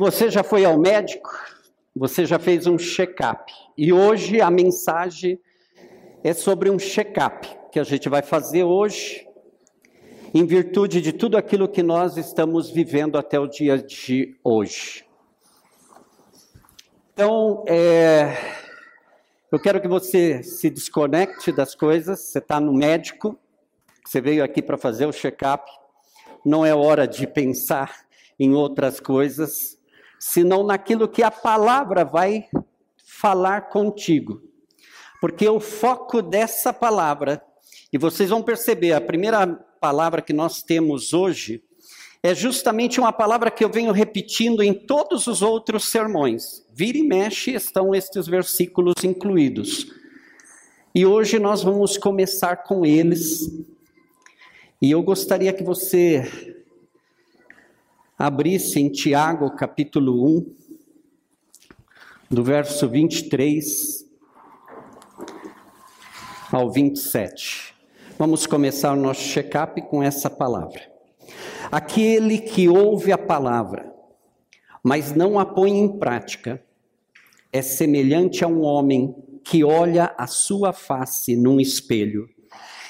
[0.00, 1.28] Você já foi ao médico,
[1.94, 3.52] você já fez um check-up.
[3.76, 5.38] E hoje a mensagem
[6.24, 9.28] é sobre um check-up que a gente vai fazer hoje,
[10.32, 15.04] em virtude de tudo aquilo que nós estamos vivendo até o dia de hoje.
[17.12, 18.38] Então, é,
[19.52, 22.20] eu quero que você se desconecte das coisas.
[22.20, 23.38] Você está no médico,
[24.02, 25.70] você veio aqui para fazer o check-up.
[26.42, 28.06] Não é hora de pensar
[28.38, 29.78] em outras coisas
[30.20, 32.46] senão naquilo que a palavra vai
[33.02, 34.42] falar contigo.
[35.18, 37.42] Porque o foco dessa palavra,
[37.90, 39.46] e vocês vão perceber, a primeira
[39.80, 41.62] palavra que nós temos hoje
[42.22, 46.66] é justamente uma palavra que eu venho repetindo em todos os outros sermões.
[46.70, 49.86] Vira e mexe estão estes versículos incluídos.
[50.94, 53.50] E hoje nós vamos começar com eles.
[54.82, 56.59] E eu gostaria que você
[58.20, 60.54] abrisse em Tiago capítulo 1,
[62.30, 64.06] do verso 23
[66.52, 67.74] ao 27.
[68.18, 70.82] Vamos começar o nosso check-up com essa palavra.
[71.72, 73.90] Aquele que ouve a palavra,
[74.84, 76.62] mas não a põe em prática,
[77.50, 82.28] é semelhante a um homem que olha a sua face num espelho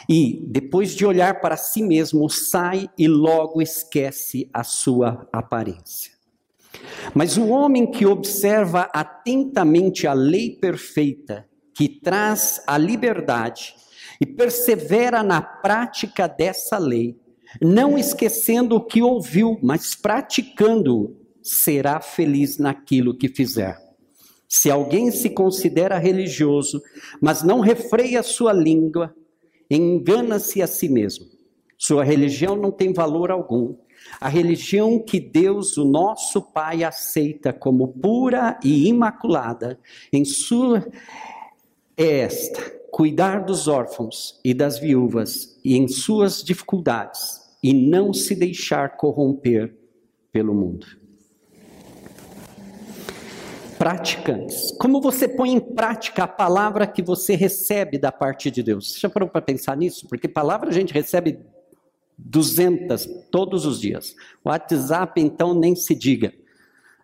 [0.09, 6.13] e, depois de olhar para si mesmo, sai e logo esquece a sua aparência.
[7.15, 13.75] Mas o homem que observa atentamente a lei perfeita, que traz a liberdade,
[14.21, 17.19] e persevera na prática dessa lei,
[17.61, 23.79] não esquecendo o que ouviu, mas praticando, será feliz naquilo que fizer.
[24.47, 26.83] Se alguém se considera religioso,
[27.21, 29.15] mas não refreia sua língua,
[29.71, 31.27] engana-se a si mesmo.
[31.79, 33.77] Sua religião não tem valor algum.
[34.21, 39.79] A religião que Deus, o nosso Pai, aceita como pura e imaculada,
[40.13, 40.87] em sua
[41.97, 48.35] é esta: cuidar dos órfãos e das viúvas e em suas dificuldades e não se
[48.35, 49.77] deixar corromper
[50.33, 51.00] pelo mundo
[53.81, 54.73] praticantes.
[54.73, 58.93] Como você põe em prática a palavra que você recebe da parte de Deus?
[58.93, 60.07] Você já parou para pensar nisso?
[60.07, 61.39] Porque palavra a gente recebe
[62.19, 64.15] 200 todos os dias.
[64.45, 66.31] WhatsApp, então, nem se diga.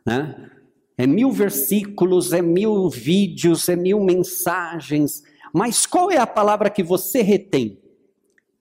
[0.05, 0.51] Né?
[0.99, 5.23] É mil versículos, é mil vídeos, é mil mensagens.
[5.55, 7.81] Mas qual é a palavra que você retém?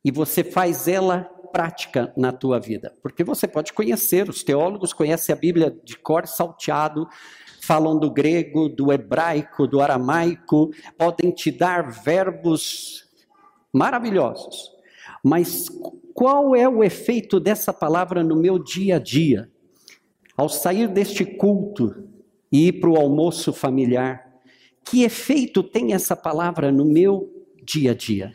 [0.05, 2.93] E você faz ela prática na tua vida.
[3.01, 7.09] Porque você pode conhecer, os teólogos conhecem a Bíblia de cor salteado,
[7.65, 13.05] falam do grego, do hebraico, do aramaico, podem te dar verbos
[13.73, 14.71] maravilhosos.
[15.23, 15.67] Mas
[16.13, 19.51] qual é o efeito dessa palavra no meu dia a dia?
[20.37, 22.07] Ao sair deste culto
[22.51, 24.23] e ir para o almoço familiar,
[24.83, 28.33] que efeito tem essa palavra no meu dia a dia?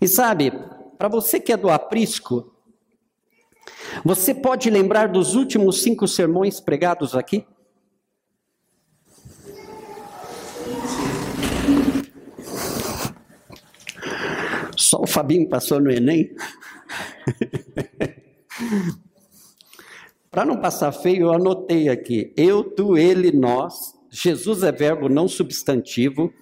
[0.00, 0.52] E sabe,
[0.98, 2.52] para você que é do aprisco,
[4.04, 7.46] você pode lembrar dos últimos cinco sermões pregados aqui?
[14.82, 16.34] Só o Fabinho passou no Enem.
[20.28, 23.94] Para não passar feio, eu anotei aqui: eu, tu, ele, nós.
[24.10, 26.32] Jesus é verbo não substantivo.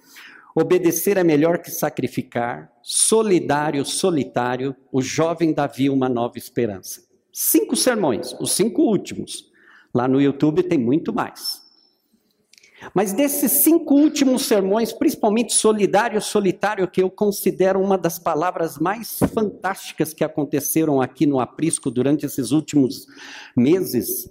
[0.53, 2.69] Obedecer é melhor que sacrificar.
[2.81, 4.75] Solidário, solitário.
[4.91, 7.03] O jovem Davi, uma nova esperança.
[7.31, 9.49] Cinco sermões, os cinco últimos.
[9.93, 11.60] Lá no YouTube tem muito mais.
[12.93, 19.19] Mas desses cinco últimos sermões, principalmente solidário solitário, que eu considero uma das palavras mais
[19.33, 23.05] fantásticas que aconteceram aqui no Aprisco durante esses últimos
[23.55, 24.29] meses,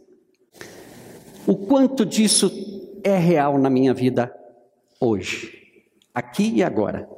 [1.46, 2.50] o quanto disso
[3.02, 4.34] é real na minha vida
[5.00, 5.82] hoje,
[6.14, 7.08] aqui e agora.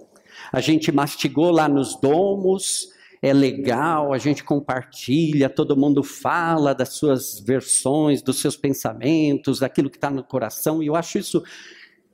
[0.52, 2.91] A gente mastigou lá nos domos,
[3.22, 9.88] é legal, a gente compartilha, todo mundo fala das suas versões, dos seus pensamentos, daquilo
[9.88, 11.40] que está no coração, e eu acho isso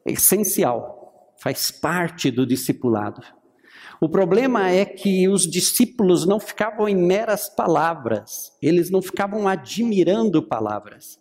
[0.05, 3.23] essencial, faz parte do discipulado.
[3.99, 10.43] O problema é que os discípulos não ficavam em meras palavras, eles não ficavam admirando
[10.43, 11.19] palavras,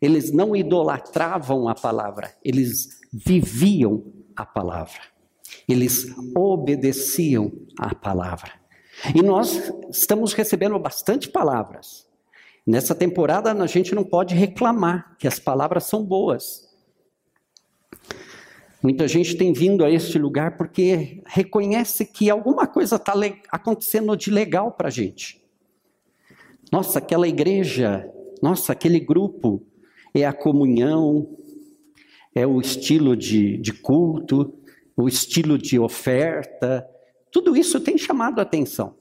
[0.00, 4.04] eles não idolatravam a palavra, eles viviam
[4.36, 5.00] a palavra,
[5.68, 8.65] eles obedeciam a palavra.
[9.14, 12.06] E nós estamos recebendo bastante palavras.
[12.66, 16.66] Nessa temporada a gente não pode reclamar que as palavras são boas.
[18.82, 23.14] Muita gente tem vindo a este lugar porque reconhece que alguma coisa está
[23.50, 25.42] acontecendo de legal para a gente.
[26.70, 28.08] Nossa, aquela igreja,
[28.42, 29.62] nossa, aquele grupo,
[30.12, 31.36] é a comunhão,
[32.34, 34.52] é o estilo de, de culto,
[34.96, 36.86] o estilo de oferta.
[37.36, 38.96] Tudo isso tem chamado a atenção.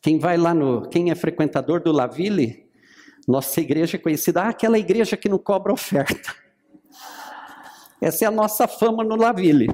[0.00, 0.88] Quem vai lá no.
[0.88, 2.66] Quem é frequentador do Laville,
[3.28, 6.34] nossa igreja é conhecida, ah, aquela igreja que não cobra oferta.
[8.00, 9.68] Essa é a nossa fama no Laville.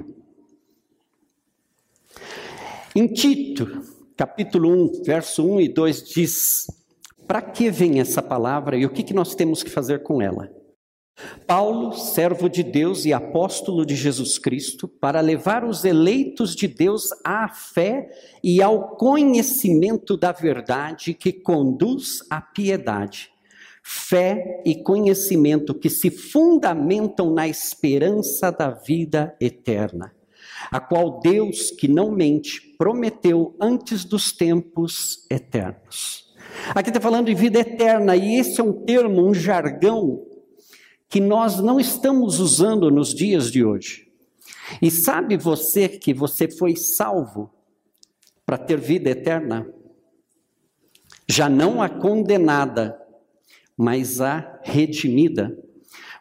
[2.93, 3.83] Em Tito,
[4.17, 4.69] capítulo
[4.99, 6.67] 1, verso 1 e 2 diz:
[7.25, 10.51] Para que vem essa palavra e o que, que nós temos que fazer com ela?
[11.47, 17.09] Paulo, servo de Deus e apóstolo de Jesus Cristo, para levar os eleitos de Deus
[17.25, 18.11] à fé
[18.43, 23.31] e ao conhecimento da verdade que conduz à piedade.
[23.83, 30.13] Fé e conhecimento que se fundamentam na esperança da vida eterna,
[30.71, 36.27] a qual Deus, que não mente, prometeu antes dos tempos eternos.
[36.75, 40.27] Aqui está falando de vida eterna, e esse é um termo, um jargão
[41.09, 44.11] que nós não estamos usando nos dias de hoje.
[44.83, 47.53] E sabe você que você foi salvo
[48.45, 49.67] para ter vida eterna?
[51.29, 53.01] Já não a condenada,
[53.77, 55.57] mas a redimida.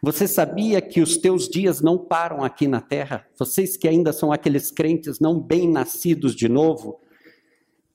[0.02, 3.26] Você sabia que os teus dias não param aqui na terra?
[3.38, 7.00] Vocês que ainda são aqueles crentes não bem nascidos de novo,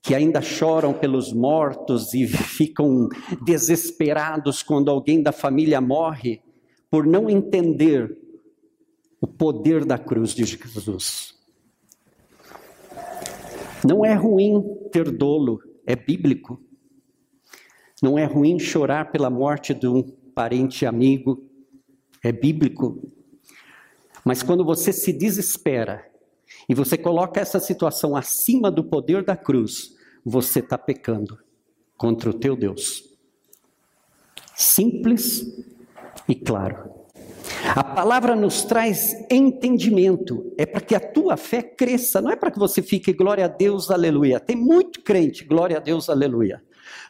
[0.01, 3.07] que ainda choram pelos mortos e ficam
[3.45, 6.41] desesperados quando alguém da família morre,
[6.91, 8.17] por não entender
[9.21, 11.33] o poder da cruz de Jesus.
[13.87, 14.61] Não é ruim
[14.91, 16.61] ter dolo, é bíblico.
[18.03, 20.03] Não é ruim chorar pela morte de um
[20.35, 21.49] parente amigo,
[22.21, 23.09] é bíblico.
[24.25, 26.05] Mas quando você se desespera
[26.67, 29.95] e você coloca essa situação acima do poder da cruz,
[30.25, 31.39] você está pecando
[31.95, 33.17] contra o teu Deus.
[34.55, 35.45] Simples
[36.27, 36.91] e claro.
[37.75, 42.51] A palavra nos traz entendimento, é para que a tua fé cresça, não é para
[42.51, 44.39] que você fique glória a Deus, aleluia.
[44.39, 46.61] Tem muito crente, glória a Deus, aleluia.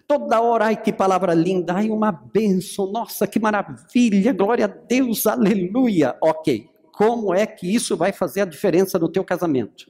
[0.08, 5.26] Toda hora, ai que palavra linda, ai uma bênção, nossa que maravilha, glória a Deus,
[5.26, 6.16] aleluia.
[6.22, 9.86] Ok, como é que isso vai fazer a diferença no teu casamento?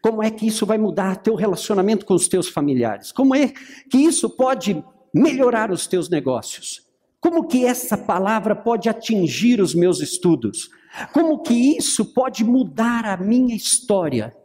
[0.00, 3.10] Como é que isso vai mudar teu relacionamento com os teus familiares?
[3.10, 3.52] Como é
[3.90, 4.82] que isso pode
[5.12, 6.84] melhorar os teus negócios?
[7.24, 10.68] Como que essa palavra pode atingir os meus estudos?
[11.10, 14.36] Como que isso pode mudar a minha história?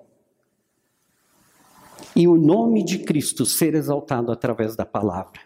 [2.15, 5.41] E o nome de Cristo ser exaltado através da palavra.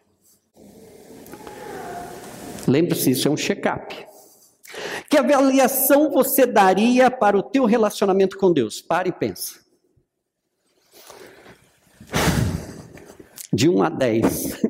[2.68, 4.06] Lembre-se, isso é um check-up.
[5.10, 8.80] Que avaliação você daria para o teu relacionamento com Deus?
[8.80, 9.60] Pare e pensa.
[13.52, 14.62] De 1 a 10.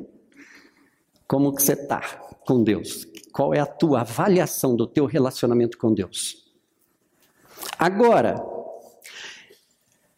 [1.28, 2.23] Como que você está?
[2.44, 3.06] Com Deus?
[3.32, 6.44] Qual é a tua avaliação do teu relacionamento com Deus?
[7.78, 8.44] Agora,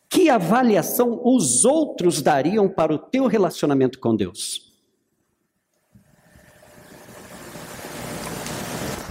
[0.08, 4.74] que avaliação os outros dariam para o teu relacionamento com Deus?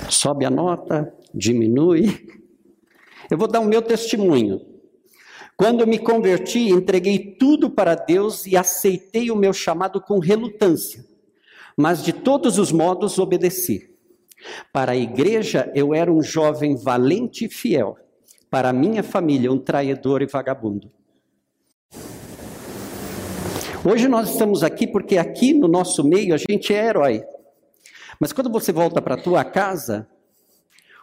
[0.10, 2.28] Sobe a nota, diminui.
[3.30, 4.62] Eu vou dar o meu testemunho.
[5.58, 11.15] Quando me converti, entreguei tudo para Deus e aceitei o meu chamado com relutância
[11.77, 13.94] mas de todos os modos obedeci.
[14.72, 17.98] Para a igreja eu era um jovem valente e fiel,
[18.50, 20.91] para a minha família um traidor e vagabundo.
[23.88, 27.24] Hoje nós estamos aqui porque aqui no nosso meio a gente é herói.
[28.20, 30.08] Mas quando você volta para a tua casa,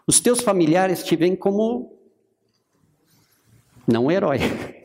[0.06, 1.96] os teus familiares te veem como
[3.86, 4.38] não herói.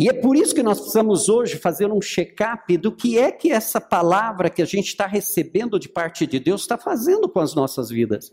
[0.00, 3.52] E é por isso que nós precisamos hoje fazer um check-up do que é que
[3.52, 7.54] essa palavra que a gente está recebendo de parte de Deus está fazendo com as
[7.54, 8.32] nossas vidas.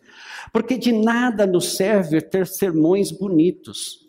[0.53, 4.07] Porque de nada nos serve ter sermões bonitos.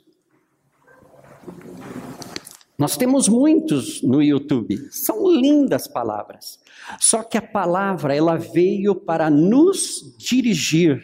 [2.79, 6.61] Nós temos muitos no YouTube, são lindas palavras.
[7.01, 11.03] Só que a palavra ela veio para nos dirigir,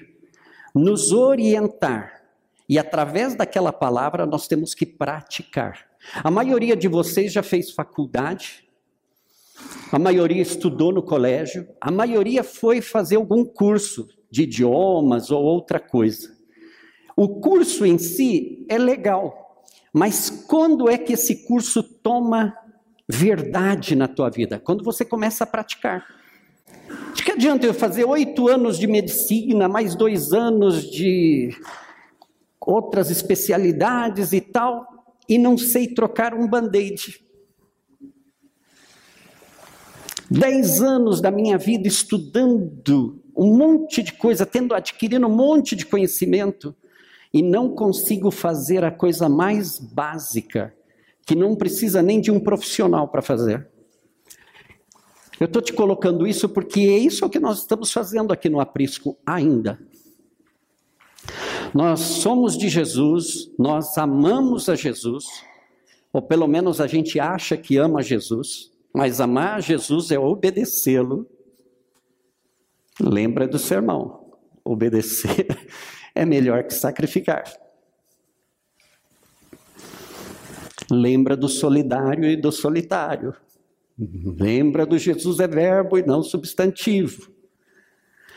[0.72, 2.22] nos orientar.
[2.68, 5.93] E através daquela palavra nós temos que praticar.
[6.22, 8.64] A maioria de vocês já fez faculdade,
[9.90, 15.78] a maioria estudou no colégio, a maioria foi fazer algum curso de idiomas ou outra
[15.78, 16.34] coisa.
[17.16, 22.52] O curso em si é legal, mas quando é que esse curso toma
[23.08, 24.58] verdade na tua vida?
[24.58, 26.04] Quando você começa a praticar.
[27.14, 31.56] De que adianta eu fazer oito anos de medicina, mais dois anos de
[32.60, 34.93] outras especialidades e tal,
[35.28, 37.24] e não sei trocar um band-aid.
[40.30, 45.86] Dez anos da minha vida estudando um monte de coisa, tendo adquirido um monte de
[45.86, 46.74] conhecimento,
[47.32, 50.72] e não consigo fazer a coisa mais básica,
[51.26, 53.68] que não precisa nem de um profissional para fazer.
[55.40, 59.18] Eu estou te colocando isso porque é isso que nós estamos fazendo aqui no Aprisco
[59.26, 59.80] ainda.
[61.74, 65.24] Nós somos de Jesus, nós amamos a Jesus,
[66.12, 71.28] ou pelo menos a gente acha que ama Jesus, mas amar a Jesus é obedecê-lo.
[73.00, 75.48] Lembra do sermão: obedecer
[76.14, 77.42] é melhor que sacrificar.
[80.88, 83.34] Lembra do solidário e do solitário.
[83.98, 87.33] Lembra do Jesus é verbo e não substantivo.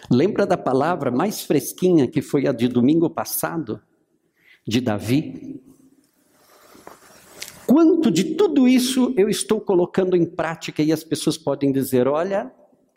[0.10, 3.82] Lembra da palavra mais fresquinha que foi a de domingo passado,
[4.66, 5.62] de Davi?
[7.66, 12.52] Quanto de tudo isso eu estou colocando em prática e as pessoas podem dizer: olha,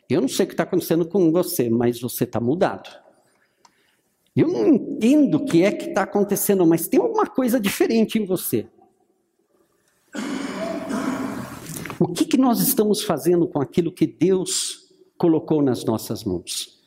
[0.09, 2.89] eu não sei o que está acontecendo com você, mas você está mudado.
[4.33, 8.25] Eu não entendo o que é que está acontecendo, mas tem alguma coisa diferente em
[8.25, 8.65] você.
[11.99, 16.80] O que, que nós estamos fazendo com aquilo que Deus colocou nas nossas mãos?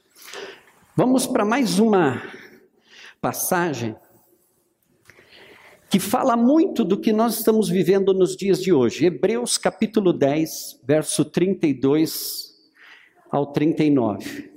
[0.96, 2.22] Vamos para mais uma
[3.20, 3.96] passagem
[5.90, 9.06] que fala muito do que nós estamos vivendo nos dias de hoje.
[9.06, 12.54] Hebreus capítulo 10, verso 32
[13.28, 14.52] ao 39.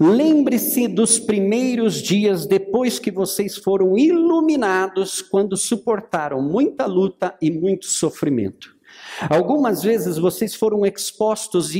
[0.00, 7.86] Lembre-se dos primeiros dias depois que vocês foram iluminados, quando suportaram muita luta e muito
[7.86, 8.76] sofrimento.
[9.30, 11.72] Algumas vezes vocês foram expostos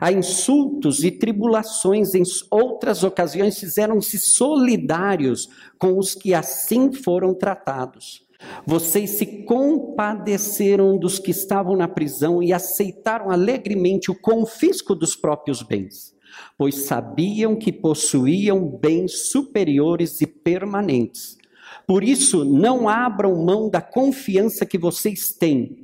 [0.00, 5.48] a insultos e tribulações, em outras ocasiões fizeram-se solidários
[5.78, 8.24] com os que assim foram tratados.
[8.66, 15.62] Vocês se compadeceram dos que estavam na prisão e aceitaram alegremente o confisco dos próprios
[15.62, 16.14] bens,
[16.58, 21.38] pois sabiam que possuíam bens superiores e permanentes.
[21.86, 25.83] Por isso, não abram mão da confiança que vocês têm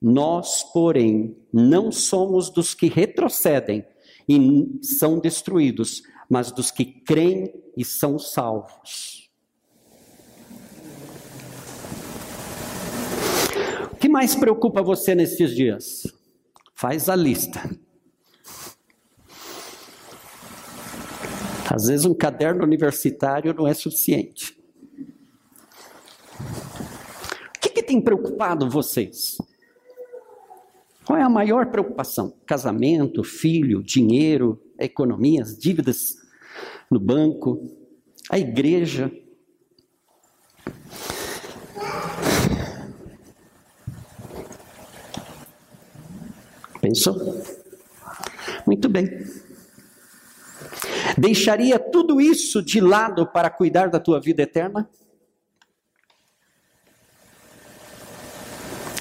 [0.00, 3.84] Nós, porém, não somos dos que retrocedem
[4.28, 9.30] e são destruídos, mas dos que creem e são salvos.
[13.92, 16.02] O que mais preocupa você nesses dias?
[16.74, 17.68] Faz a lista.
[21.68, 24.56] Às vezes um caderno universitário não é suficiente.
[27.56, 29.36] O que, que tem preocupado vocês?
[31.08, 32.38] Qual é a maior preocupação?
[32.44, 36.18] Casamento, filho, dinheiro, economia, as dívidas
[36.90, 37.66] no banco,
[38.28, 39.10] a igreja.
[46.78, 47.42] Pensou?
[48.66, 49.08] Muito bem.
[51.16, 54.86] Deixaria tudo isso de lado para cuidar da tua vida eterna?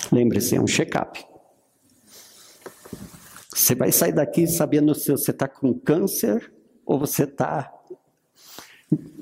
[0.09, 1.36] Lembre-se, é um check-up.
[3.57, 6.53] Você vai sair daqui sabendo se você está com câncer
[6.85, 7.73] ou você está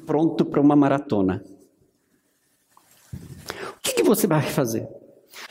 [0.05, 1.41] pronto para uma maratona.
[3.13, 4.89] O que, que você vai fazer?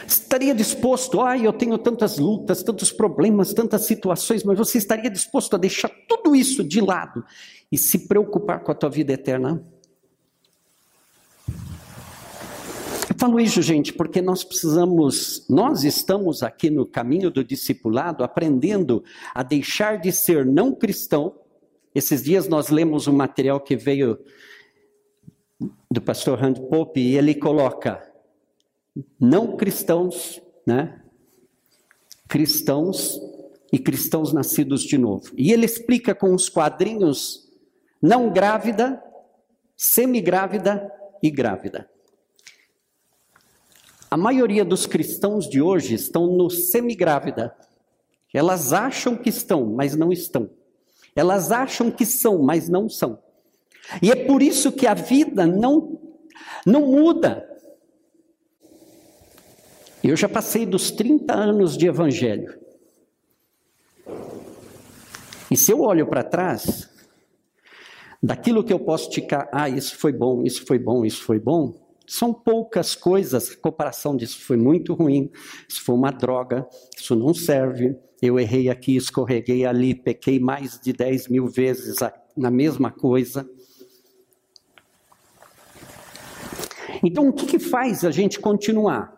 [0.06, 5.54] Estaria disposto, ai, eu tenho tantas lutas, tantos problemas, tantas situações, mas você estaria disposto
[5.54, 7.24] a deixar tudo isso de lado
[7.72, 9.64] e se preocupar com a tua vida eterna?
[13.18, 19.04] Falo isso, gente, porque nós precisamos, nós estamos aqui no caminho do discipulado aprendendo
[19.34, 21.34] a deixar de ser não cristão.
[21.94, 24.18] Esses dias nós lemos um material que veio
[25.90, 28.02] do pastor Rand Pope e ele coloca
[29.18, 31.00] não cristãos, né?
[32.28, 33.20] Cristãos
[33.72, 35.30] e cristãos nascidos de novo.
[35.36, 37.48] E ele explica com os quadrinhos
[38.00, 39.02] não grávida,
[39.76, 40.90] semigrávida
[41.22, 41.88] e grávida.
[44.10, 47.54] A maioria dos cristãos de hoje estão no semigrávida.
[48.32, 50.50] Elas acham que estão, mas não estão.
[51.14, 53.18] Elas acham que são, mas não são.
[54.02, 56.00] E é por isso que a vida não,
[56.66, 57.48] não muda.
[60.02, 62.58] Eu já passei dos 30 anos de evangelho.
[65.50, 66.90] E se eu olho para trás,
[68.22, 71.74] daquilo que eu posso ticar, ah, isso foi bom, isso foi bom, isso foi bom,
[72.06, 75.30] são poucas coisas, a comparação disso foi muito ruim,
[75.68, 80.92] isso foi uma droga, isso não serve, eu errei aqui, escorreguei ali, pequei mais de
[80.92, 81.96] 10 mil vezes
[82.36, 83.48] na mesma coisa.
[87.02, 89.12] Então, o que, que faz a gente continuar?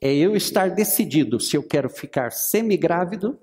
[0.00, 3.38] É eu estar decidido se eu quero ficar semigrávido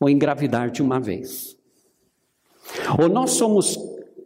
[0.00, 1.56] ou engravidar de uma vez.
[3.00, 3.78] Ou nós somos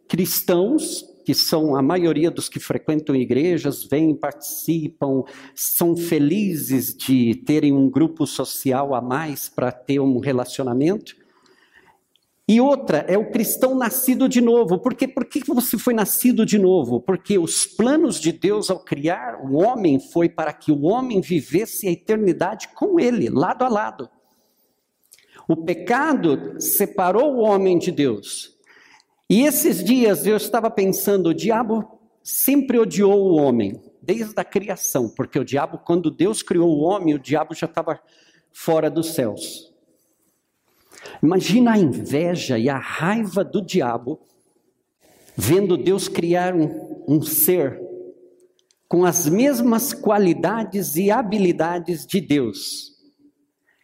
[0.09, 5.23] cristãos, que são a maioria dos que frequentam igrejas, vêm, participam,
[5.55, 11.17] são felizes de terem um grupo social a mais para ter um relacionamento.
[12.49, 14.79] E outra é o cristão nascido de novo.
[14.79, 15.07] Por, quê?
[15.07, 17.00] Por que você foi nascido de novo?
[17.00, 21.87] Porque os planos de Deus ao criar o homem foi para que o homem vivesse
[21.87, 24.11] a eternidade com ele, lado a lado.
[25.49, 28.51] O pecado separou o homem de Deus.
[29.29, 35.09] E esses dias eu estava pensando, o diabo sempre odiou o homem, desde a criação,
[35.09, 38.00] porque o diabo, quando Deus criou o homem, o diabo já estava
[38.52, 39.73] fora dos céus.
[41.23, 44.21] Imagina a inveja e a raiva do diabo
[45.37, 47.81] vendo Deus criar um, um ser
[48.87, 52.93] com as mesmas qualidades e habilidades de Deus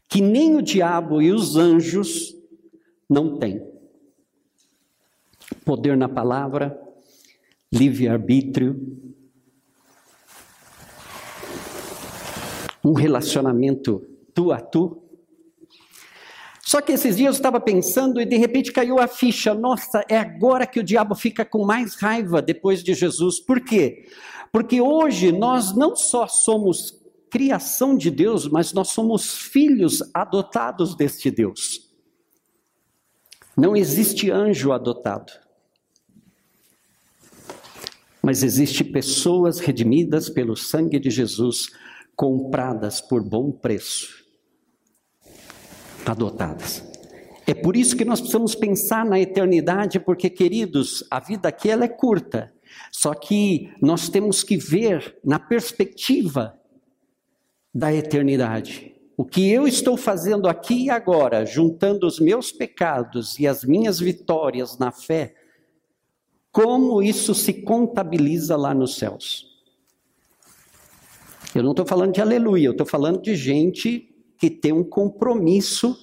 [0.09, 2.35] que nem o diabo e os anjos
[3.09, 3.63] não têm.
[5.65, 6.79] Poder na palavra,
[7.73, 8.99] livre-arbítrio,
[12.85, 15.03] um relacionamento tu a tu.
[16.63, 19.55] Só que esses dias eu estava pensando e de repente caiu a ficha.
[19.55, 23.41] Nossa, é agora que o diabo fica com mais raiva depois de Jesus.
[23.41, 24.07] Por quê?
[24.53, 26.99] Porque hoje nós não só somos
[27.31, 31.91] criação de Deus, mas nós somos filhos adotados deste Deus.
[33.57, 35.33] Não existe anjo adotado.
[38.29, 41.71] Mas existe pessoas redimidas pelo sangue de Jesus,
[42.15, 44.23] compradas por bom preço.
[46.05, 46.85] Adotadas.
[47.47, 51.87] É por isso que nós precisamos pensar na eternidade, porque, queridos, a vida aqui ela
[51.87, 52.53] é curta.
[52.93, 56.55] Só que nós temos que ver na perspectiva
[57.75, 58.95] da eternidade.
[59.17, 63.99] O que eu estou fazendo aqui e agora, juntando os meus pecados e as minhas
[63.99, 65.35] vitórias na fé,
[66.61, 69.47] como isso se contabiliza lá nos céus?
[71.55, 75.97] Eu não estou falando de aleluia, eu estou falando de gente que tem um compromisso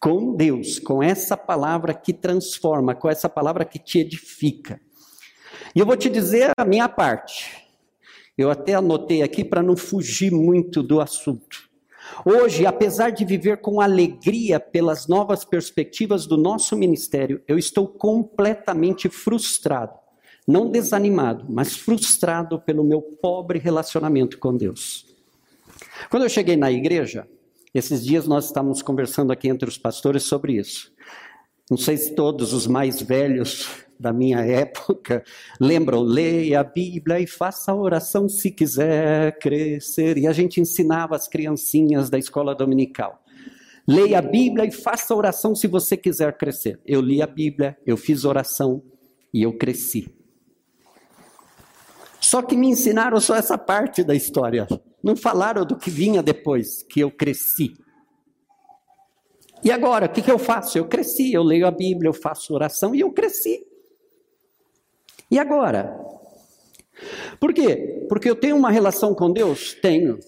[0.00, 4.80] com Deus, com essa palavra que transforma, com essa palavra que te edifica.
[5.72, 7.64] E eu vou te dizer a minha parte.
[8.36, 11.69] Eu até anotei aqui para não fugir muito do assunto.
[12.24, 19.08] Hoje, apesar de viver com alegria pelas novas perspectivas do nosso ministério, eu estou completamente
[19.08, 19.98] frustrado.
[20.46, 25.06] Não desanimado, mas frustrado pelo meu pobre relacionamento com Deus.
[26.10, 27.28] Quando eu cheguei na igreja,
[27.72, 30.92] esses dias nós estávamos conversando aqui entre os pastores sobre isso.
[31.70, 33.68] Não sei se todos os mais velhos
[34.00, 35.22] da minha época
[35.60, 40.16] lembram, leia a Bíblia e faça a oração se quiser crescer.
[40.16, 43.22] E a gente ensinava as criancinhas da escola dominical.
[43.86, 46.80] Leia a Bíblia e faça a oração se você quiser crescer.
[46.86, 48.82] Eu li a Bíblia, eu fiz oração
[49.32, 50.08] e eu cresci.
[52.20, 54.66] Só que me ensinaram só essa parte da história.
[55.02, 57.74] Não falaram do que vinha depois, que eu cresci.
[59.64, 60.78] E agora, o que, que eu faço?
[60.78, 63.66] Eu cresci, eu leio a Bíblia, eu faço oração e eu cresci.
[65.30, 65.98] E agora?
[67.38, 68.06] Por quê?
[68.08, 69.74] Porque eu tenho uma relação com Deus?
[69.74, 70.18] Tenho.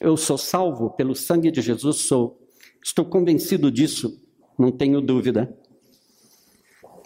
[0.00, 2.40] Eu sou salvo pelo sangue de Jesus, sou.
[2.84, 4.20] Estou convencido disso,
[4.58, 5.56] não tenho dúvida.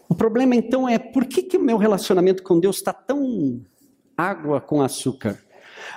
[0.08, 3.60] O problema então é por que, o meu relacionamento com Deus está tão
[4.16, 5.38] água com açúcar?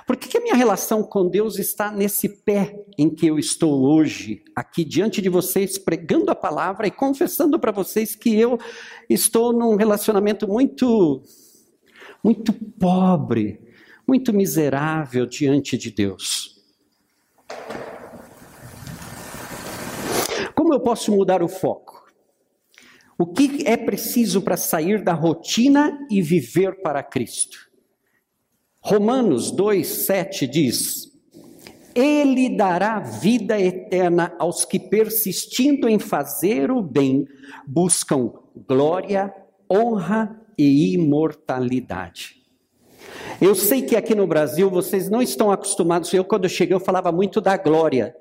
[0.06, 3.82] Por que, que a minha relação com Deus está nesse pé em que eu estou
[3.82, 8.58] hoje, aqui diante de vocês, pregando a palavra e confessando para vocês que eu
[9.08, 11.22] estou num relacionamento muito,
[12.22, 13.60] muito pobre,
[14.06, 16.60] muito miserável diante de Deus?
[20.54, 22.02] Como eu posso mudar o foco?
[23.18, 27.71] O que é preciso para sair da rotina e viver para Cristo?
[28.84, 31.12] Romanos 2, 7 diz:
[31.94, 37.24] Ele dará vida eterna aos que, persistindo em fazer o bem,
[37.64, 38.32] buscam
[38.66, 39.32] glória,
[39.70, 42.42] honra e imortalidade.
[43.40, 46.12] Eu sei que aqui no Brasil vocês não estão acostumados.
[46.12, 48.16] Eu, quando cheguei, eu falava muito da glória.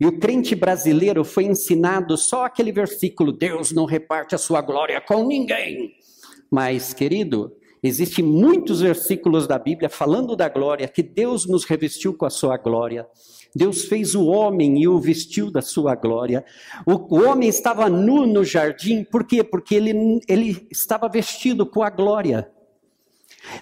[0.00, 4.98] E o crente brasileiro foi ensinado só aquele versículo: Deus não reparte a sua glória
[4.98, 5.94] com ninguém.
[6.50, 7.52] Mas, querido,
[7.86, 12.56] existem muitos versículos da Bíblia falando da glória, que Deus nos revestiu com a sua
[12.56, 13.06] glória.
[13.54, 16.44] Deus fez o homem e o vestiu da sua glória.
[16.84, 19.42] O, homem estava nu no jardim, por quê?
[19.42, 22.50] Porque ele, ele estava vestido com a glória.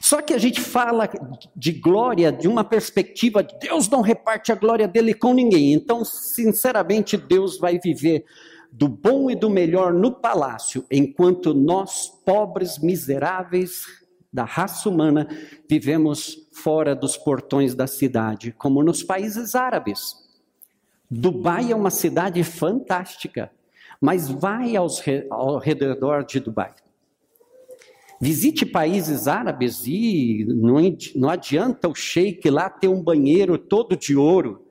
[0.00, 1.08] Só que a gente fala
[1.54, 5.72] de glória de uma perspectiva de Deus não reparte a glória dele com ninguém.
[5.72, 8.24] Então, sinceramente, Deus vai viver
[8.72, 14.03] do bom e do melhor no palácio, enquanto nós, pobres, miseráveis
[14.34, 15.28] da raça humana,
[15.70, 20.16] vivemos fora dos portões da cidade, como nos países árabes.
[21.08, 23.52] Dubai é uma cidade fantástica,
[24.00, 26.74] mas vai aos, ao redor de Dubai.
[28.20, 30.74] Visite países árabes e não,
[31.14, 34.66] não adianta o sheik lá ter um banheiro todo de ouro,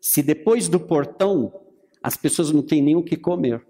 [0.00, 1.52] se depois do portão
[2.00, 3.66] as pessoas não têm nem o que comer.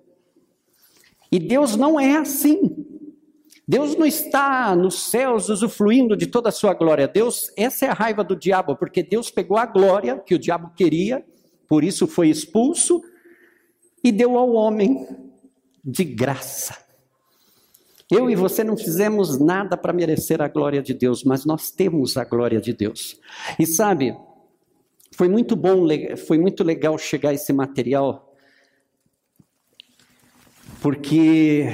[1.30, 2.91] E Deus não é assim.
[3.66, 7.06] Deus não está nos céus usufruindo de toda a sua glória.
[7.06, 10.72] Deus, essa é a raiva do diabo, porque Deus pegou a glória que o diabo
[10.74, 11.24] queria,
[11.68, 13.00] por isso foi expulso,
[14.02, 15.06] e deu ao homem
[15.84, 16.76] de graça.
[18.10, 22.16] Eu e você não fizemos nada para merecer a glória de Deus, mas nós temos
[22.16, 23.18] a glória de Deus.
[23.58, 24.14] E sabe,
[25.16, 25.86] foi muito bom,
[26.26, 28.34] foi muito legal chegar esse material,
[30.82, 31.68] porque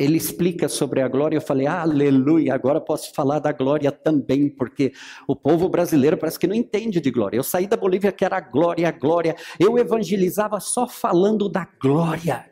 [0.00, 1.36] ele explica sobre a glória.
[1.36, 4.92] Eu falei, aleluia, agora posso falar da glória também, porque
[5.28, 7.36] o povo brasileiro parece que não entende de glória.
[7.36, 9.36] Eu saí da Bolívia que era glória, a glória.
[9.58, 12.49] Eu evangelizava só falando da glória.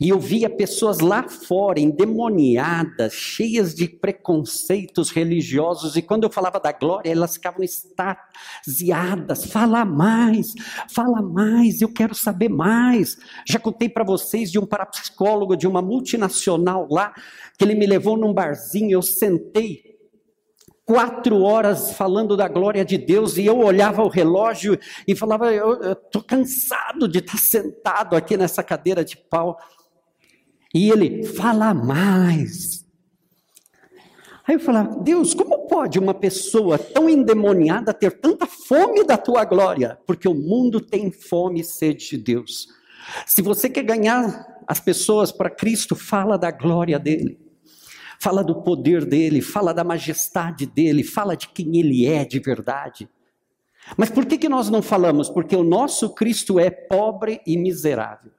[0.00, 6.60] E eu via pessoas lá fora, endemoniadas, cheias de preconceitos religiosos, e quando eu falava
[6.60, 9.44] da glória, elas ficavam extasiadas.
[9.44, 10.54] Fala mais,
[10.88, 13.18] fala mais, eu quero saber mais.
[13.46, 17.12] Já contei para vocês de um parapsicólogo de uma multinacional lá,
[17.56, 19.87] que ele me levou num barzinho, eu sentei
[20.88, 25.92] quatro horas falando da glória de Deus e eu olhava o relógio e falava: Eu
[25.92, 29.58] estou cansado de estar sentado aqui nessa cadeira de pau.
[30.74, 32.86] E ele fala mais.
[34.46, 39.44] Aí eu falava: Deus, como pode uma pessoa tão endemoniada ter tanta fome da tua
[39.44, 39.98] glória?
[40.06, 42.66] Porque o mundo tem fome e sede de Deus.
[43.26, 47.47] Se você quer ganhar as pessoas para Cristo, fala da glória dele
[48.20, 53.08] fala do poder dele, fala da majestade dele, fala de quem ele é de verdade.
[53.96, 55.30] Mas por que, que nós não falamos?
[55.30, 58.32] Porque o nosso Cristo é pobre e miserável.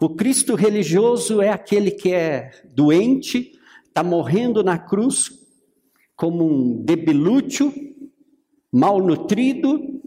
[0.00, 3.52] O Cristo religioso é aquele que é doente,
[3.86, 5.30] está morrendo na cruz
[6.16, 7.72] como um debilúcio,
[8.72, 10.00] malnutrido,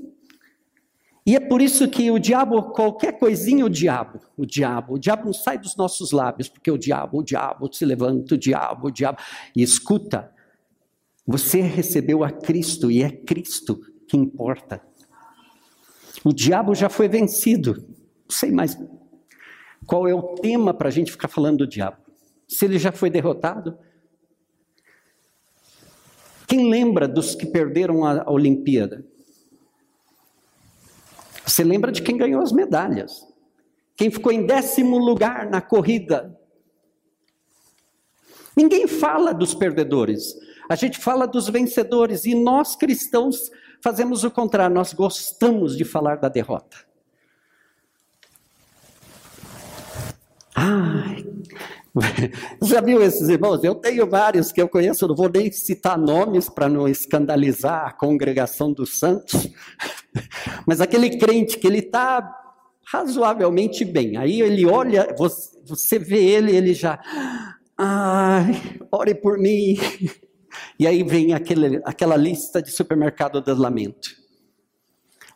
[1.27, 5.25] e é por isso que o diabo, qualquer coisinha, o diabo, o diabo, o diabo
[5.25, 8.91] não sai dos nossos lábios, porque o diabo, o diabo se levanta, o diabo, o
[8.91, 9.17] diabo.
[9.53, 10.33] E escuta,
[11.25, 14.81] você recebeu a Cristo e é Cristo que importa.
[16.23, 17.73] O diabo já foi vencido.
[17.73, 18.77] Não sei mais
[19.85, 21.97] qual é o tema para a gente ficar falando do diabo.
[22.47, 23.77] Se ele já foi derrotado.
[26.47, 29.05] Quem lembra dos que perderam a Olimpíada?
[31.47, 33.25] Você lembra de quem ganhou as medalhas?
[33.95, 36.37] Quem ficou em décimo lugar na corrida?
[38.55, 40.35] Ninguém fala dos perdedores.
[40.69, 43.49] A gente fala dos vencedores e nós cristãos
[43.81, 46.85] fazemos o contrário, nós gostamos de falar da derrota.
[50.53, 51.25] Ai,
[52.61, 53.63] já viu esses irmãos?
[53.63, 57.91] Eu tenho vários que eu conheço, não vou nem citar nomes para não escandalizar a
[57.91, 59.49] congregação dos santos,
[60.67, 62.29] mas aquele crente que ele está
[62.85, 66.99] razoavelmente bem, aí ele olha, você, você vê ele, ele já,
[67.77, 69.77] ai, ore por mim,
[70.79, 74.15] e aí vem aquele, aquela lista de supermercado do lamento.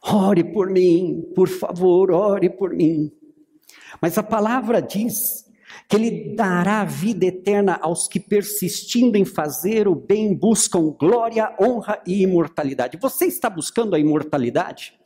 [0.03, 3.11] Ore por mim, por favor, ore por mim.
[4.01, 5.40] Mas a palavra diz
[5.91, 12.01] que Ele dará vida eterna aos que, persistindo em fazer o bem, buscam glória, honra
[12.07, 12.97] e imortalidade.
[13.01, 14.97] Você está buscando a imortalidade?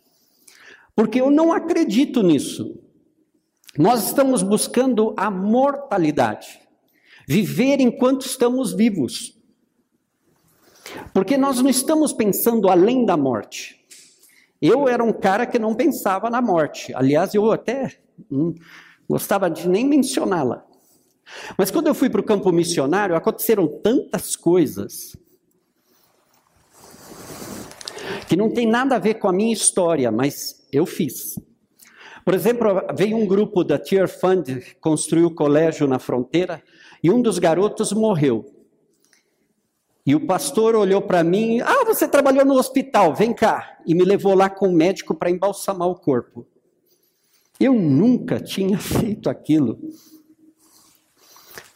[0.95, 2.79] Porque eu não acredito nisso.
[3.75, 6.61] Nós estamos buscando a mortalidade,
[7.27, 9.41] viver enquanto estamos vivos.
[11.11, 13.83] Porque nós não estamos pensando além da morte.
[14.61, 16.93] Eu era um cara que não pensava na morte.
[16.93, 17.97] Aliás, eu até
[18.31, 18.53] hum,
[19.09, 20.63] gostava de nem mencioná-la.
[21.57, 25.15] Mas quando eu fui para o campo missionário, aconteceram tantas coisas
[28.27, 31.39] que não tem nada a ver com a minha história, mas eu fiz.
[32.23, 34.49] Por exemplo, veio um grupo da Tier Fund
[34.81, 36.63] construir o colégio na fronteira
[37.03, 38.45] e um dos garotos morreu.
[40.05, 43.77] E o pastor olhou para mim: Ah, você trabalhou no hospital, vem cá.
[43.85, 46.47] E me levou lá com o médico para embalsamar o corpo.
[47.59, 49.79] Eu nunca tinha feito aquilo.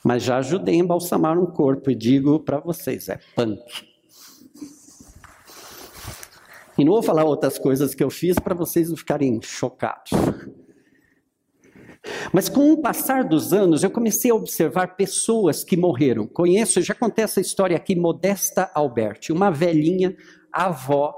[0.10, 3.62] Mas já ajudei a embalsamar um corpo e digo para vocês: é punk.
[6.76, 10.10] E não vou falar outras coisas que eu fiz para vocês não ficarem chocados.
[12.34, 16.26] Mas com o passar dos anos, eu comecei a observar pessoas que morreram.
[16.26, 20.18] Conheço, já contei essa história aqui, Modesta Alberti, uma velhinha,
[20.52, 21.14] avó.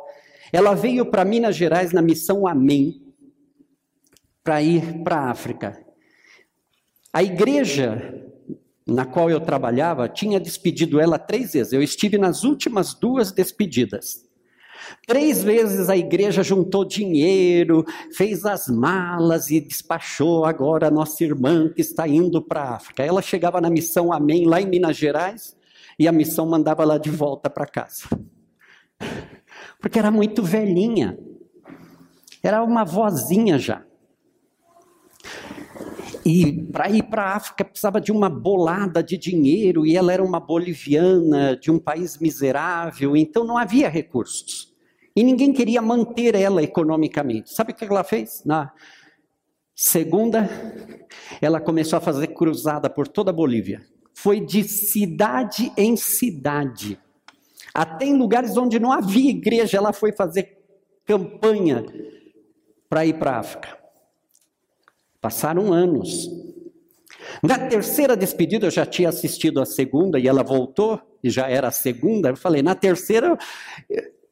[0.52, 3.02] Ela veio para Minas Gerais na missão Amém,
[4.44, 5.82] para ir para a África.
[7.14, 8.30] A igreja
[8.86, 11.74] na qual eu trabalhava tinha despedido ela três vezes.
[11.74, 14.30] Eu estive nas últimas duas despedidas.
[15.08, 21.70] Três vezes a igreja juntou dinheiro, fez as malas e despachou agora a nossa irmã
[21.70, 23.04] que está indo para a África.
[23.04, 25.56] Ela chegava na missão Amém, lá em Minas Gerais,
[25.98, 28.04] e a missão mandava ela de volta para casa.
[29.80, 31.18] Porque era muito velhinha.
[32.44, 33.84] Era uma vozinha já.
[36.26, 40.24] E para ir para a África precisava de uma bolada de dinheiro, e ela era
[40.24, 44.72] uma boliviana, de um país miserável, então não havia recursos.
[45.16, 47.54] E ninguém queria manter ela economicamente.
[47.54, 48.44] Sabe o que ela fez?
[48.46, 48.72] Na
[49.76, 50.50] segunda,
[51.42, 53.82] ela começou a fazer cruzada por toda a Bolívia.
[54.14, 57.00] Foi de cidade em cidade.
[57.74, 60.58] Até em lugares onde não havia igreja, ela foi fazer
[61.06, 61.84] campanha
[62.88, 63.81] para ir para a África.
[65.22, 66.28] Passaram anos.
[67.44, 71.68] Na terceira despedida, eu já tinha assistido a segunda e ela voltou, e já era
[71.68, 72.30] a segunda.
[72.30, 73.38] Eu falei, na terceira,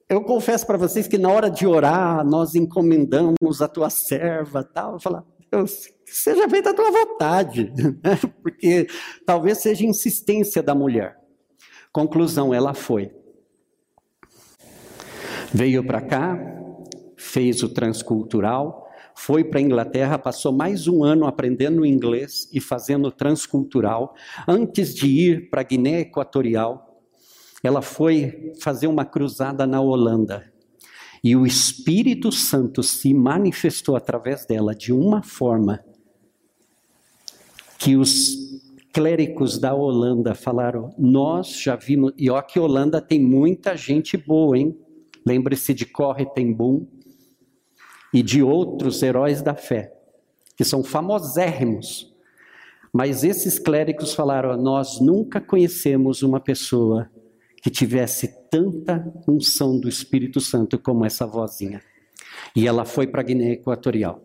[0.10, 4.94] eu confesso para vocês que na hora de orar, nós encomendamos a tua serva, tal,
[4.94, 8.18] eu falo, Deus, seja feita a tua vontade, né?
[8.42, 8.88] porque
[9.26, 11.18] talvez seja insistência da mulher.
[11.92, 13.12] Conclusão, ela foi.
[15.52, 16.38] Veio para cá,
[17.18, 18.89] fez o transcultural,
[19.20, 24.16] foi para a Inglaterra, passou mais um ano aprendendo inglês e fazendo transcultural,
[24.48, 27.04] antes de ir para a Guiné Equatorial,
[27.62, 30.50] ela foi fazer uma cruzada na Holanda.
[31.22, 35.84] E o Espírito Santo se manifestou através dela de uma forma
[37.78, 38.38] que os
[38.94, 42.14] clérigos da Holanda falaram: Nós já vimos.
[42.18, 44.80] E ó, que Holanda tem muita gente boa, hein?
[45.26, 46.88] Lembre-se de Corre Ten Boom
[48.14, 49.94] e de outros heróis da fé,
[50.58, 52.14] que são famosérrimos.
[52.94, 57.10] Mas esses clérigos falaram: Nós nunca conhecemos uma pessoa
[57.62, 61.82] que tivesse tanta unção do Espírito Santo como essa vozinha.
[62.56, 64.24] E ela foi para a Guiné Equatorial.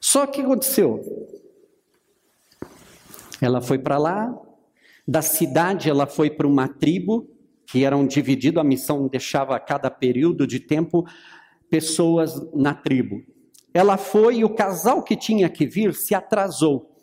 [0.00, 1.02] Só que aconteceu?
[3.40, 4.34] Ela foi para lá,
[5.06, 7.28] da cidade ela foi para uma tribo,
[7.66, 11.06] que eram dividido, a missão deixava a cada período de tempo
[11.70, 13.22] pessoas na tribo.
[13.72, 16.94] Ela foi e o casal que tinha que vir se atrasou.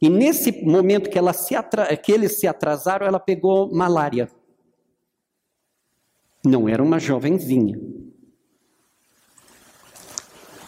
[0.00, 1.96] E nesse momento que, ela se atra...
[1.96, 4.28] que eles se atrasaram, ela pegou malária.
[6.44, 7.78] Não era uma jovenzinha.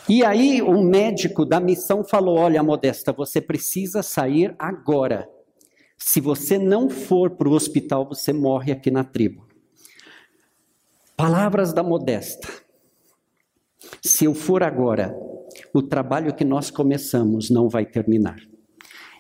[0.09, 5.29] E aí o médico da missão falou: Olha, Modesta, você precisa sair agora.
[5.99, 9.49] Se você não for para o hospital, você morre aqui na tribo.
[11.17, 12.64] Palavras da Modesta.
[14.07, 15.17] Se eu for agora,
[15.73, 18.37] o trabalho que nós começamos não vai terminar.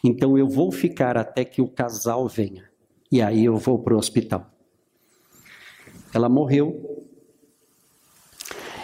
[0.05, 2.69] Então eu vou ficar até que o casal venha.
[3.11, 4.47] E aí eu vou para o hospital.
[6.13, 7.03] Ela morreu.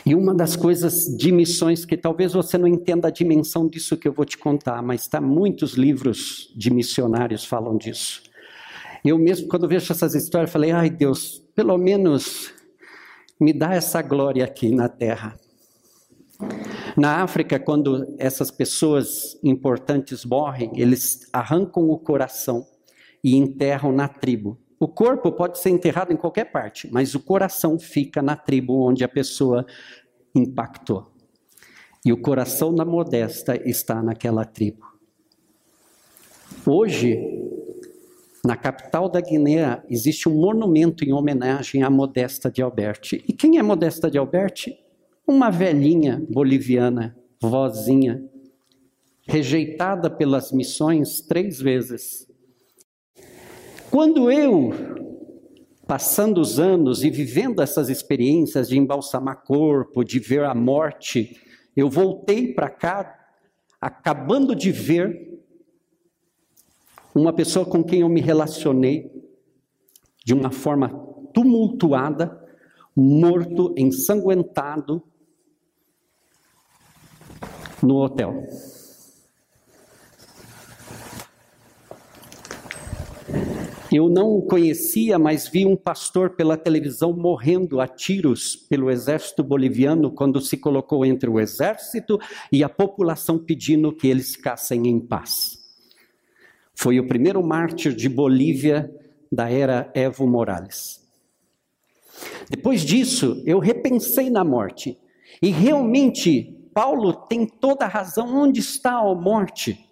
[0.07, 4.09] E uma das coisas de missões que talvez você não entenda a dimensão disso que
[4.09, 8.23] eu vou te contar, mas tá muitos livros de missionários falam disso.
[9.05, 12.55] Eu mesmo quando vejo essas histórias falei: "Ai, Deus, pelo menos
[13.39, 15.39] me dá essa glória aqui na terra".
[16.97, 22.67] Na África, quando essas pessoas importantes morrem, eles arrancam o coração
[23.23, 24.59] e enterram na tribo.
[24.79, 29.05] O corpo pode ser enterrado em qualquer parte, mas o coração fica na tribo onde
[29.05, 29.67] a pessoa
[30.35, 31.13] impactou.
[32.05, 34.87] E o coração da modesta está naquela tribo.
[36.67, 37.19] Hoje,
[38.45, 43.23] na capital da Guiné, existe um monumento em homenagem à Modesta de Alberti.
[43.29, 44.79] E quem é Modesta de Alberti?
[45.31, 48.21] Uma velhinha boliviana, vozinha,
[49.29, 52.29] rejeitada pelas missões três vezes,
[53.93, 54.73] quando eu,
[55.87, 61.41] passando os anos e vivendo essas experiências de embalsamar corpo, de ver a morte,
[61.77, 63.17] eu voltei para cá,
[63.81, 65.41] acabando de ver
[67.15, 69.09] uma pessoa com quem eu me relacionei
[70.25, 70.89] de uma forma
[71.33, 72.37] tumultuada,
[72.97, 75.05] morto, ensanguentado,
[77.83, 78.47] no hotel.
[83.93, 89.43] Eu não o conhecia, mas vi um pastor pela televisão morrendo a tiros pelo exército
[89.43, 92.17] boliviano quando se colocou entre o exército
[92.53, 95.59] e a população pedindo que eles ficassem em paz.
[96.73, 98.89] Foi o primeiro mártir de Bolívia
[99.31, 101.01] da era Evo Morales.
[102.49, 104.97] Depois disso, eu repensei na morte
[105.43, 108.35] e realmente Paulo tem toda a razão.
[108.35, 109.87] Onde está a morte?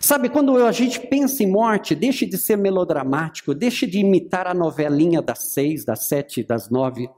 [0.00, 4.54] Sabe, quando a gente pensa em morte, deixe de ser melodramático, deixe de imitar a
[4.54, 7.08] novelinha das seis, das sete, das nove.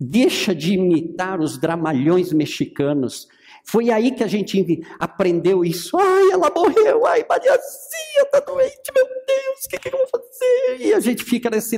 [0.00, 3.28] Deixa de imitar os dramalhões mexicanos.
[3.64, 5.96] Foi aí que a gente aprendeu isso.
[5.96, 10.86] Ai, ela morreu, ai, Mariazinha tá doente, meu Deus, o que, que eu vou fazer?
[10.86, 11.76] E a gente fica nesse.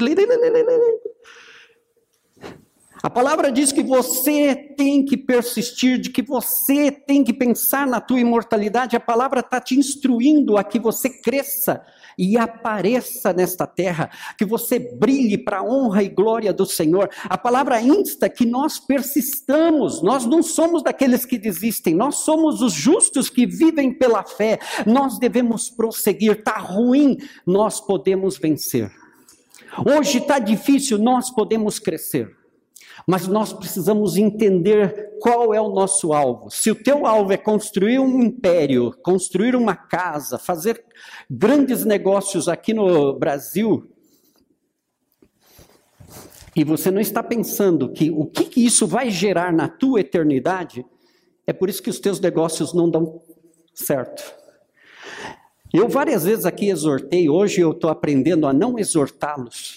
[3.04, 8.00] A palavra diz que você tem que persistir, de que você tem que pensar na
[8.00, 8.96] tua imortalidade.
[8.96, 11.84] A palavra está te instruindo a que você cresça
[12.16, 17.10] e apareça nesta terra, que você brilhe para a honra e glória do Senhor.
[17.24, 22.72] A palavra insta que nós persistamos, nós não somos daqueles que desistem, nós somos os
[22.72, 24.58] justos que vivem pela fé.
[24.86, 28.90] Nós devemos prosseguir, está ruim, nós podemos vencer.
[29.84, 32.43] Hoje está difícil, nós podemos crescer.
[33.06, 36.50] Mas nós precisamos entender qual é o nosso alvo.
[36.50, 40.84] Se o teu alvo é construir um império, construir uma casa, fazer
[41.30, 43.90] grandes negócios aqui no Brasil,
[46.56, 50.86] e você não está pensando que o que, que isso vai gerar na tua eternidade,
[51.46, 53.20] é por isso que os teus negócios não dão
[53.74, 54.22] certo.
[55.72, 59.73] Eu várias vezes aqui exortei, hoje eu estou aprendendo a não exortá-los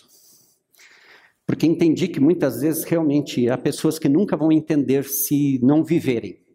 [1.48, 6.46] porque entendi que muitas vezes realmente há pessoas que nunca vão entender se não viverem.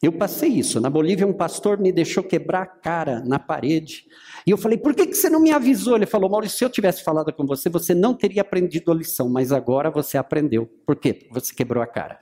[0.00, 0.78] Eu passei isso.
[0.78, 4.04] Na Bolívia, um pastor me deixou quebrar a cara na parede.
[4.46, 5.96] E eu falei, por que, que você não me avisou?
[5.96, 9.28] Ele falou, Maurício, se eu tivesse falado com você, você não teria aprendido a lição,
[9.28, 10.66] mas agora você aprendeu.
[10.86, 11.26] Por quê?
[11.32, 12.20] Você quebrou a cara.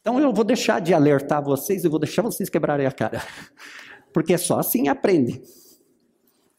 [0.00, 3.22] Então eu vou deixar de alertar vocês e vou deixar vocês quebrarem a cara.
[4.14, 5.42] Porque só assim aprende.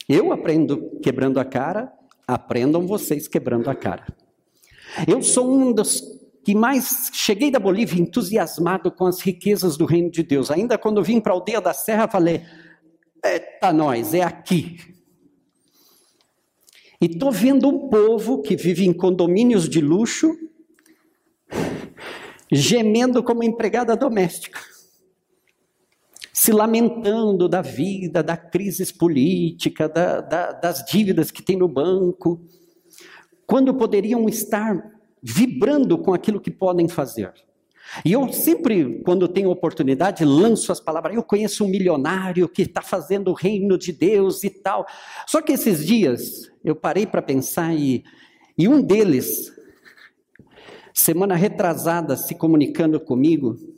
[0.07, 1.91] Eu aprendo quebrando a cara,
[2.27, 4.05] Aprendam vocês quebrando a cara.
[5.07, 6.01] Eu sou um dos
[6.43, 10.51] que mais cheguei da Bolívia entusiasmado com as riquezas do reino de Deus.
[10.51, 12.43] Ainda quando vim para a aldeia da Serra, falei:
[13.23, 14.77] Eita, nós, é aqui.
[17.01, 20.35] E estou vendo um povo que vive em condomínios de luxo,
[22.51, 24.74] gemendo como empregada doméstica
[26.45, 32.39] se lamentando da vida, da crise política, da, da, das dívidas que tem no banco,
[33.47, 34.79] quando poderiam estar
[35.23, 37.33] vibrando com aquilo que podem fazer.
[38.05, 41.15] E eu sempre, quando tenho oportunidade, lanço as palavras.
[41.15, 44.85] Eu conheço um milionário que está fazendo o reino de Deus e tal.
[45.25, 48.03] Só que esses dias eu parei para pensar e,
[48.55, 49.51] e um deles,
[50.93, 53.74] semana retrasada, se comunicando comigo,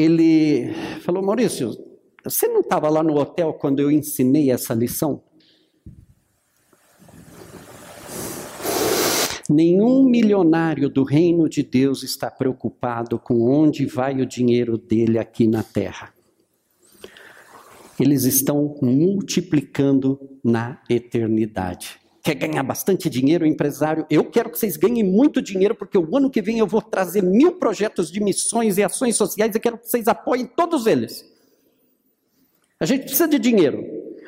[0.00, 1.72] ele falou: Maurício,
[2.24, 5.22] você não estava lá no hotel quando eu ensinei essa lição?
[9.48, 15.46] Nenhum milionário do reino de Deus está preocupado com onde vai o dinheiro dele aqui
[15.48, 16.14] na terra.
[17.98, 25.02] Eles estão multiplicando na eternidade quer ganhar bastante dinheiro, empresário, eu quero que vocês ganhem
[25.02, 28.82] muito dinheiro, porque o ano que vem eu vou trazer mil projetos de missões e
[28.82, 31.24] ações sociais e quero que vocês apoiem todos eles.
[32.78, 33.84] A gente precisa de dinheiro,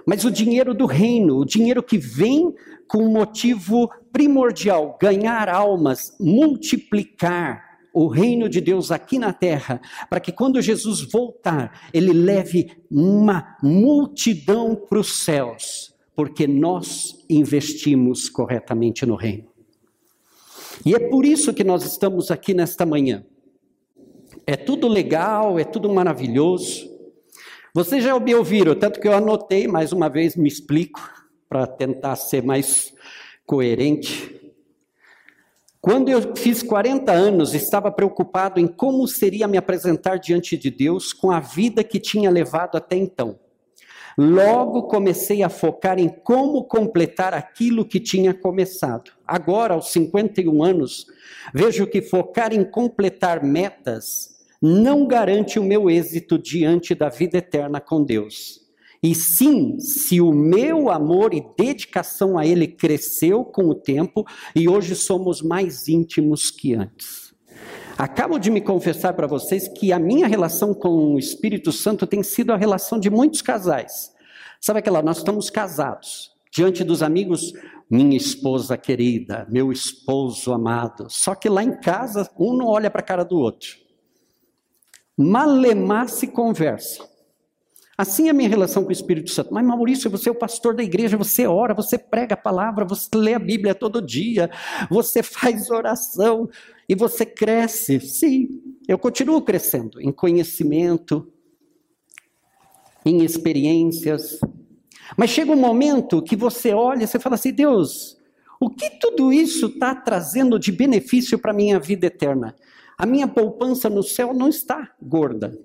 [0.07, 2.55] mas o dinheiro do reino, o dinheiro que vem
[2.87, 10.21] com um motivo primordial: ganhar almas, multiplicar o reino de Deus aqui na terra, para
[10.21, 19.07] que quando Jesus voltar, ele leve uma multidão para os céus porque nós investimos corretamente
[19.07, 19.51] no reino.
[20.85, 23.25] E é por isso que nós estamos aqui nesta manhã.
[24.47, 26.91] É tudo legal, é tudo maravilhoso.
[27.75, 31.01] Vocês já me ouviram, tanto que eu anotei, mais uma vez me explico,
[31.49, 32.93] para tentar ser mais
[33.47, 34.41] coerente.
[35.81, 41.13] Quando eu fiz 40 anos, estava preocupado em como seria me apresentar diante de Deus
[41.13, 43.39] com a vida que tinha levado até então.
[44.17, 49.13] Logo comecei a focar em como completar aquilo que tinha começado.
[49.27, 51.07] Agora, aos 51 anos,
[51.55, 57.81] vejo que focar em completar metas não garante o meu êxito diante da vida eterna
[57.81, 58.63] com Deus.
[59.03, 64.69] E sim, se o meu amor e dedicação a Ele cresceu com o tempo e
[64.69, 67.22] hoje somos mais íntimos que antes.
[67.99, 72.23] Acabo de me confessar para vocês que a minha relação com o Espírito Santo tem
[72.23, 74.13] sido a relação de muitos casais.
[74.61, 77.53] Sabe aquela, nós estamos casados, diante dos amigos,
[77.91, 81.07] minha esposa querida, meu esposo amado.
[81.11, 83.77] Só que lá em casa, um não olha para a cara do outro.
[85.17, 87.12] Malemar se conversa.
[87.97, 89.53] Assim é a minha relação com o Espírito Santo.
[89.53, 93.09] Mas Maurício, você é o pastor da igreja, você ora, você prega a palavra, você
[93.15, 94.51] lê a Bíblia todo dia,
[94.91, 96.49] você faz oração
[96.89, 98.01] e você cresce.
[98.01, 98.49] Sim,
[98.89, 101.31] eu continuo crescendo em conhecimento,
[103.05, 104.41] em experiências.
[105.17, 108.17] Mas chega um momento que você olha e você fala assim: Deus,
[108.59, 112.55] o que tudo isso está trazendo de benefício para a minha vida eterna?
[112.97, 115.59] A minha poupança no céu não está gorda.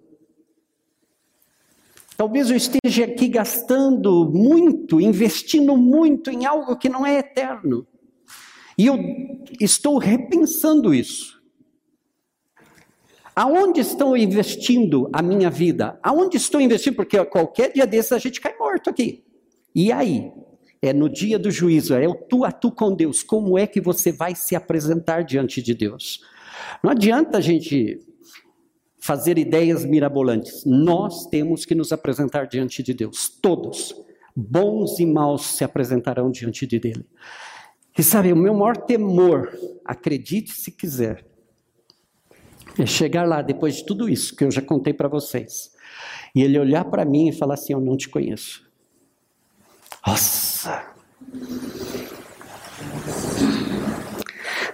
[2.18, 7.86] Talvez eu esteja aqui gastando muito, investindo muito em algo que não é eterno.
[8.76, 8.98] E eu
[9.60, 11.40] estou repensando isso.
[13.36, 16.00] Aonde estou investindo a minha vida?
[16.02, 16.96] Aonde estou investindo?
[16.96, 19.24] Porque qualquer dia desses a gente cai morto aqui.
[19.76, 20.32] E aí?
[20.82, 23.22] É no dia do juízo, é o tu a tu com Deus.
[23.22, 26.22] Como é que você vai se apresentar diante de Deus?
[26.84, 28.00] Não adianta a gente
[29.08, 30.66] fazer ideias mirabolantes.
[30.66, 33.96] Nós temos que nos apresentar diante de Deus, todos.
[34.36, 37.06] Bons e maus se apresentarão diante de Dele.
[37.98, 39.50] E sabe, o meu maior temor,
[39.86, 41.26] acredite se quiser,
[42.78, 45.72] é chegar lá depois de tudo isso que eu já contei para vocês,
[46.36, 48.70] e Ele olhar para mim e falar assim: Eu não te conheço.
[50.06, 50.86] Nossa!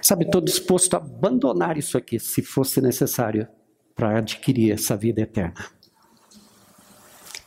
[0.02, 3.48] Sabe, estou disposto a abandonar isso aqui, se fosse necessário
[3.94, 5.66] para adquirir essa vida eterna.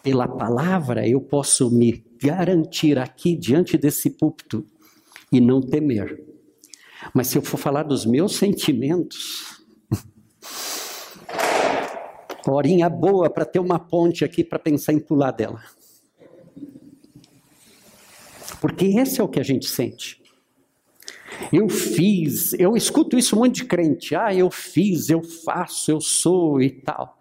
[0.02, 4.66] Pela palavra, eu posso me garantir aqui diante desse púlpito
[5.32, 6.24] e não temer.
[7.14, 9.62] Mas se eu for falar dos meus sentimentos,
[12.48, 15.62] horinha boa para ter uma ponte aqui para pensar em pular dela.
[18.62, 20.22] Porque esse é o que a gente sente.
[21.52, 24.16] Eu fiz, eu escuto isso muito de crente.
[24.16, 27.20] Ah, eu fiz, eu faço, eu sou e tal.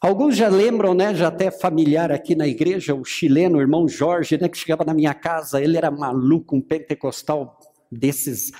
[0.00, 4.38] Alguns já lembram, né, já até familiar aqui na igreja, o chileno, o irmão Jorge,
[4.40, 7.58] né, que chegava na minha casa, ele era maluco, um pentecostal
[7.92, 8.50] desses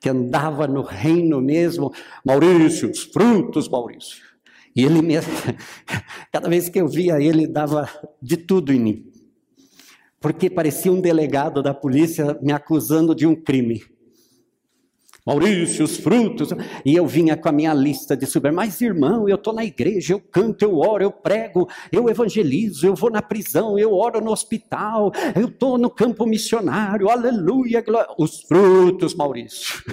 [0.00, 1.92] que andava no reino mesmo.
[2.24, 4.24] Maurício, os frutos, Maurício.
[4.74, 5.32] E ele mesmo,
[6.32, 7.88] cada vez que eu via ele, dava
[8.20, 9.12] de tudo em mim.
[10.20, 13.82] Porque parecia um delegado da polícia me acusando de um crime.
[15.28, 16.48] Maurício, os frutos.
[16.86, 18.50] E eu vinha com a minha lista de super.
[18.50, 22.94] Mas, irmão, eu estou na igreja, eu canto, eu oro, eu prego, eu evangelizo, eu
[22.94, 28.08] vou na prisão, eu oro no hospital, eu estou no campo missionário, aleluia, glória.
[28.18, 29.84] Os frutos, Maurício.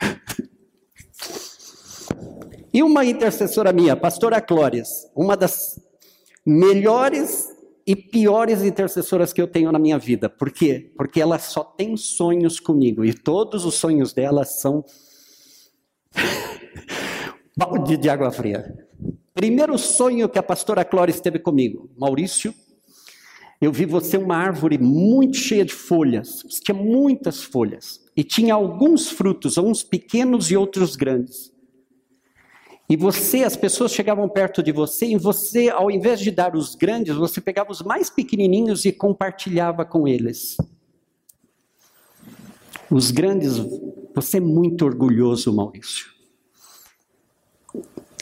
[2.72, 5.78] e uma intercessora minha, pastora Clóris, uma das
[6.46, 7.57] melhores
[7.88, 10.28] e piores intercessoras que eu tenho na minha vida.
[10.28, 10.92] Por quê?
[10.94, 14.84] Porque ela só tem sonhos comigo e todos os sonhos dela são
[17.56, 18.86] balde de água fria.
[19.32, 22.54] Primeiro sonho que a pastora Clóris teve comigo, Maurício,
[23.58, 29.08] eu vi você uma árvore muito cheia de folhas, tinha muitas folhas e tinha alguns
[29.08, 31.50] frutos, uns pequenos e outros grandes.
[32.88, 36.74] E você, as pessoas chegavam perto de você e você, ao invés de dar os
[36.74, 40.56] grandes, você pegava os mais pequenininhos e compartilhava com eles.
[42.90, 43.58] Os grandes,
[44.14, 46.06] você é muito orgulhoso, Maurício.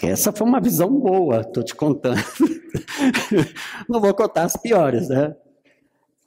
[0.02, 2.22] Essa foi uma visão boa, estou te contando.
[3.88, 5.36] Não vou contar as piores, né?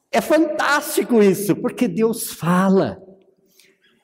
[0.09, 3.08] É fantástico isso, porque Deus fala.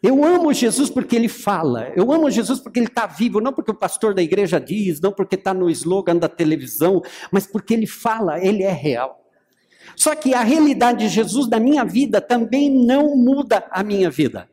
[0.05, 1.91] Eu amo Jesus porque ele fala.
[1.95, 5.11] Eu amo Jesus porque ele está vivo, não porque o pastor da igreja diz, não
[5.11, 7.01] porque está no slogan da televisão,
[7.31, 9.19] mas porque ele fala, ele é real.
[9.95, 14.47] Só que a realidade de Jesus na minha vida também não muda a minha vida.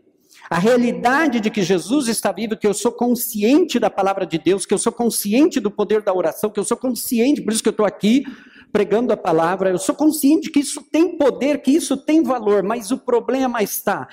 [0.49, 4.65] A realidade de que Jesus está vivo, que eu sou consciente da palavra de Deus,
[4.65, 7.69] que eu sou consciente do poder da oração, que eu sou consciente, por isso que
[7.69, 8.25] eu estou aqui
[8.73, 12.91] pregando a palavra, eu sou consciente que isso tem poder, que isso tem valor, mas
[12.91, 14.09] o problema está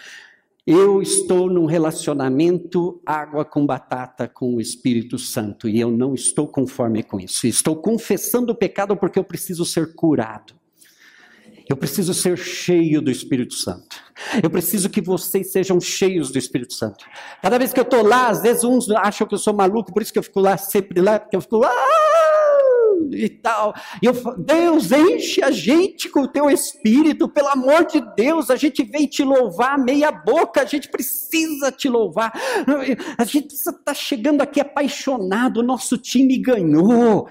[0.65, 6.47] eu estou num relacionamento água com batata com o Espírito Santo e eu não estou
[6.47, 7.47] conforme com isso.
[7.47, 10.53] Estou confessando o pecado porque eu preciso ser curado.
[11.67, 13.95] Eu preciso ser cheio do Espírito Santo.
[14.41, 17.05] Eu preciso que vocês sejam cheios do Espírito Santo.
[17.41, 20.01] Cada vez que eu estou lá, às vezes uns acham que eu sou maluco, por
[20.01, 21.71] isso que eu fico lá sempre lá, porque eu fico lá.
[23.11, 23.73] E tal.
[24.01, 28.49] E eu falo, Deus, enche a gente com o teu espírito, pelo amor de Deus,
[28.49, 32.31] a gente vem te louvar meia boca, a gente precisa te louvar.
[33.17, 37.27] A gente está chegando aqui apaixonado, nosso time ganhou.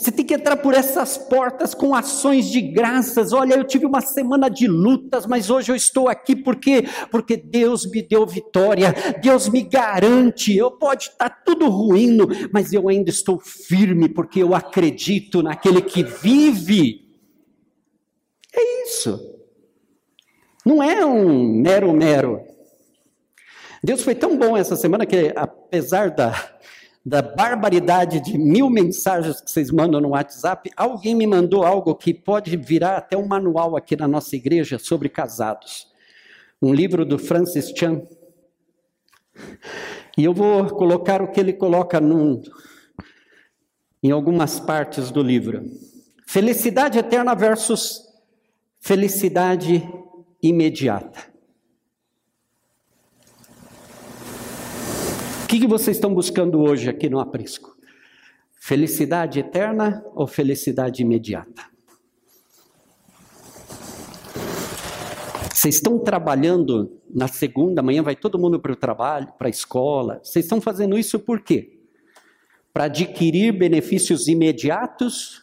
[0.00, 3.34] Você tem que entrar por essas portas com ações de graças.
[3.34, 7.84] Olha, eu tive uma semana de lutas, mas hoje eu estou aqui porque porque Deus
[7.84, 8.94] me deu vitória.
[9.20, 10.56] Deus me garante.
[10.56, 16.02] Eu pode estar tudo ruindo, mas eu ainda estou firme porque eu acredito naquele que
[16.02, 17.06] vive.
[18.54, 19.20] É isso.
[20.64, 22.40] Não é um mero mero.
[23.84, 26.32] Deus foi tão bom essa semana que apesar da
[27.04, 32.12] da barbaridade de mil mensagens que vocês mandam no WhatsApp, alguém me mandou algo que
[32.12, 35.88] pode virar até um manual aqui na nossa igreja sobre casados.
[36.60, 38.02] Um livro do Francis Chan.
[40.18, 42.42] E eu vou colocar o que ele coloca num,
[44.02, 45.64] em algumas partes do livro.
[46.26, 48.02] Felicidade eterna versus
[48.78, 49.82] felicidade
[50.42, 51.29] imediata.
[55.50, 57.76] Que, que vocês estão buscando hoje aqui no aprisco?
[58.54, 61.64] Felicidade eterna ou felicidade imediata?
[65.52, 70.20] Vocês estão trabalhando na segunda, amanhã vai todo mundo para o trabalho, para a escola.
[70.22, 71.80] Vocês estão fazendo isso por quê?
[72.72, 75.42] Para adquirir benefícios imediatos?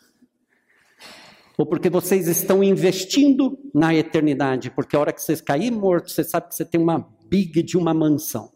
[1.57, 4.71] Ou porque vocês estão investindo na eternidade?
[4.71, 7.77] Porque a hora que vocês cair morto, você sabe que você tem uma big de
[7.77, 8.55] uma mansão.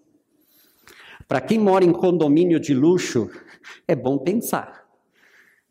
[1.31, 3.31] Para quem mora em condomínio de luxo,
[3.87, 4.85] é bom pensar.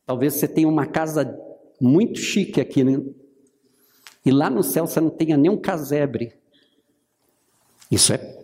[0.07, 1.39] Talvez você tenha uma casa
[1.79, 2.99] muito chique aqui, né?
[4.25, 6.33] e lá no céu você não tenha nem um casebre.
[7.91, 8.39] Isso é.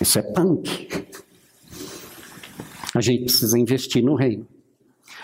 [0.00, 1.06] Isso é punk.
[2.92, 4.48] A gente precisa investir no reino.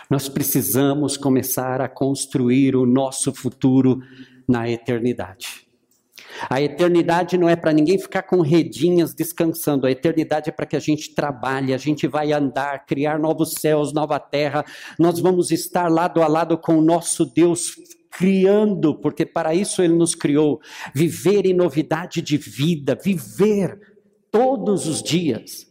[0.08, 4.00] Nós precisamos começar a construir o nosso futuro
[4.46, 5.67] na eternidade.
[6.48, 9.86] A eternidade não é para ninguém ficar com redinhas descansando.
[9.86, 13.92] A eternidade é para que a gente trabalhe, a gente vai andar, criar novos céus,
[13.92, 14.64] nova terra.
[14.98, 17.74] Nós vamos estar lado a lado com o nosso Deus
[18.10, 20.60] criando, porque para isso ele nos criou.
[20.94, 23.78] Viver em novidade de vida, viver
[24.30, 25.66] todos os dias.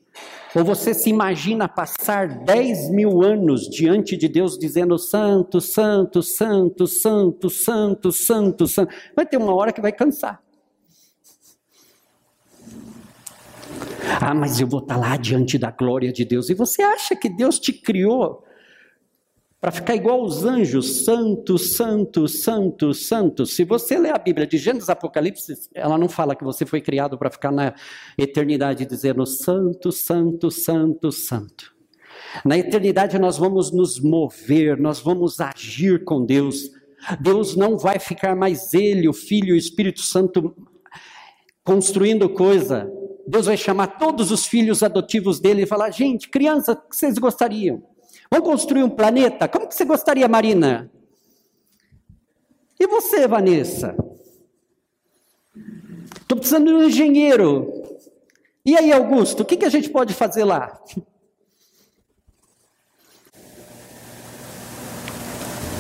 [0.56, 6.88] Ou você se imagina passar 10 mil anos diante de Deus dizendo santo, santo, santo,
[6.88, 8.94] santo, santo, santo, santo.
[9.16, 10.42] Vai ter uma hora que vai cansar.
[14.22, 16.50] Ah, mas eu vou estar lá diante da glória de Deus.
[16.50, 18.44] E você acha que Deus te criou
[19.60, 23.46] para ficar igual aos anjos, santo, santo, santo, santo?
[23.46, 27.18] Se você ler a Bíblia de Gênesis Apocalipse, ela não fala que você foi criado
[27.18, 27.74] para ficar na
[28.18, 31.76] eternidade dizendo santo, santo, santo, santo.
[32.46, 36.72] Na eternidade nós vamos nos mover, nós vamos agir com Deus.
[37.20, 40.56] Deus não vai ficar mais Ele, o Filho e o Espírito Santo
[41.64, 42.90] construindo coisa.
[43.28, 47.18] Deus vai chamar todos os filhos adotivos dele e falar: gente, criança, o que vocês
[47.18, 47.84] gostariam?
[48.32, 49.50] Vamos construir um planeta?
[49.50, 50.90] Como que você gostaria, Marina?
[52.80, 53.98] E você, Vanessa?
[56.22, 57.84] Estou precisando de um engenheiro.
[58.66, 60.82] E aí, Augusto, o que, que a gente pode fazer lá?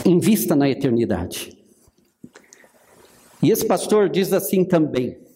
[0.05, 1.57] Invista na eternidade.
[3.41, 5.26] E esse pastor diz assim também: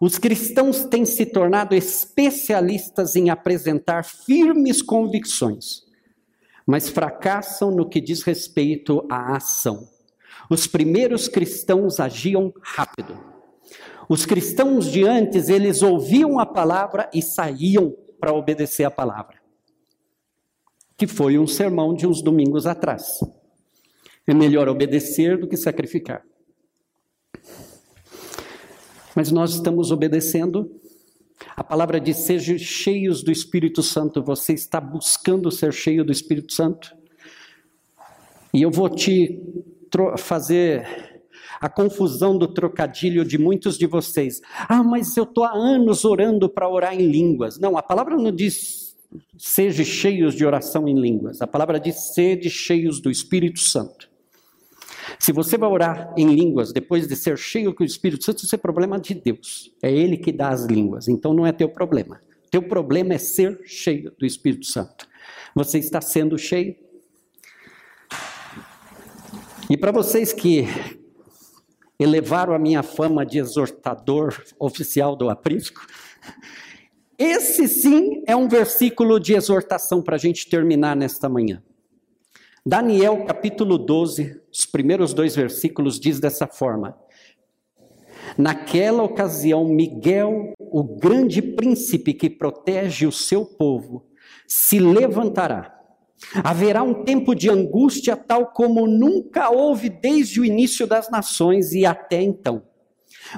[0.00, 5.82] os cristãos têm se tornado especialistas em apresentar firmes convicções,
[6.64, 9.88] mas fracassam no que diz respeito à ação.
[10.48, 13.18] Os primeiros cristãos agiam rápido.
[14.08, 19.38] Os cristãos de antes, eles ouviam a palavra e saíam para obedecer a palavra.
[20.96, 23.18] Que foi um sermão de uns domingos atrás.
[24.26, 26.22] É melhor obedecer do que sacrificar
[29.18, 30.70] mas nós estamos obedecendo.
[31.56, 34.22] A palavra diz: sejam cheios do Espírito Santo.
[34.22, 36.96] Você está buscando ser cheio do Espírito Santo?
[38.54, 39.42] E eu vou te
[40.18, 40.86] fazer
[41.60, 44.40] a confusão do trocadilho de muitos de vocês.
[44.68, 47.58] Ah, mas eu estou há anos orando para orar em línguas.
[47.58, 48.96] Não, a palavra não diz
[49.36, 51.42] seja cheios de oração em línguas.
[51.42, 54.07] A palavra diz sede cheios do Espírito Santo.
[55.18, 58.54] Se você vai orar em línguas depois de ser cheio com o Espírito Santo, isso
[58.54, 59.72] é problema de Deus.
[59.82, 62.20] É Ele que dá as línguas, então não é teu problema.
[62.50, 65.06] Teu problema é ser cheio do Espírito Santo.
[65.54, 66.74] Você está sendo cheio?
[69.68, 70.66] E para vocês que
[71.98, 75.86] elevaram a minha fama de exortador oficial do aprisco,
[77.18, 81.62] esse sim é um versículo de exortação para a gente terminar nesta manhã.
[82.66, 86.98] Daniel capítulo 12, os primeiros dois versículos diz dessa forma:
[88.36, 94.06] Naquela ocasião, Miguel, o grande príncipe que protege o seu povo,
[94.46, 95.74] se levantará.
[96.42, 101.86] Haverá um tempo de angústia tal como nunca houve desde o início das nações e
[101.86, 102.64] até então.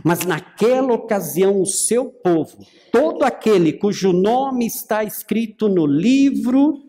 [0.02, 2.58] Mas naquela ocasião, o seu povo,
[2.90, 6.82] todo aquele cujo nome está escrito no livro,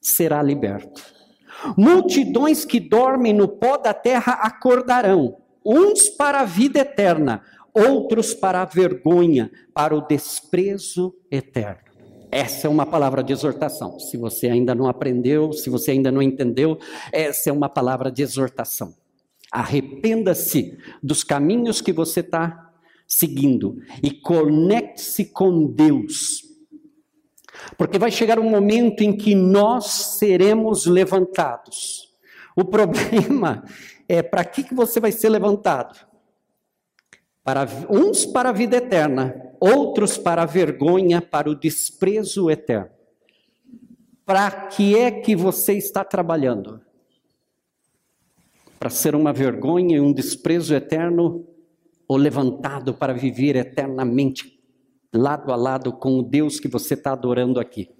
[0.00, 1.13] será liberto.
[1.76, 7.42] Multidões que dormem no pó da terra acordarão, uns para a vida eterna,
[7.72, 11.84] outros para a vergonha, para o desprezo eterno.
[12.30, 13.98] Essa é uma palavra de exortação.
[14.00, 16.78] Se você ainda não aprendeu, se você ainda não entendeu,
[17.12, 18.92] essa é uma palavra de exortação.
[19.52, 22.72] Arrependa-se dos caminhos que você está
[23.06, 26.43] seguindo e conecte-se com Deus.
[27.76, 29.86] Porque vai chegar um momento em que nós
[30.18, 32.14] seremos levantados.
[32.56, 33.64] O problema
[34.08, 35.98] é para que, que você vai ser levantado?
[37.42, 42.90] Para, uns para a vida eterna, outros para a vergonha, para o desprezo eterno.
[44.24, 46.80] Para que é que você está trabalhando?
[48.78, 51.46] Para ser uma vergonha e um desprezo eterno,
[52.08, 54.53] ou levantado para viver eternamente
[55.14, 57.90] lado a lado com o Deus que você está adorando aqui?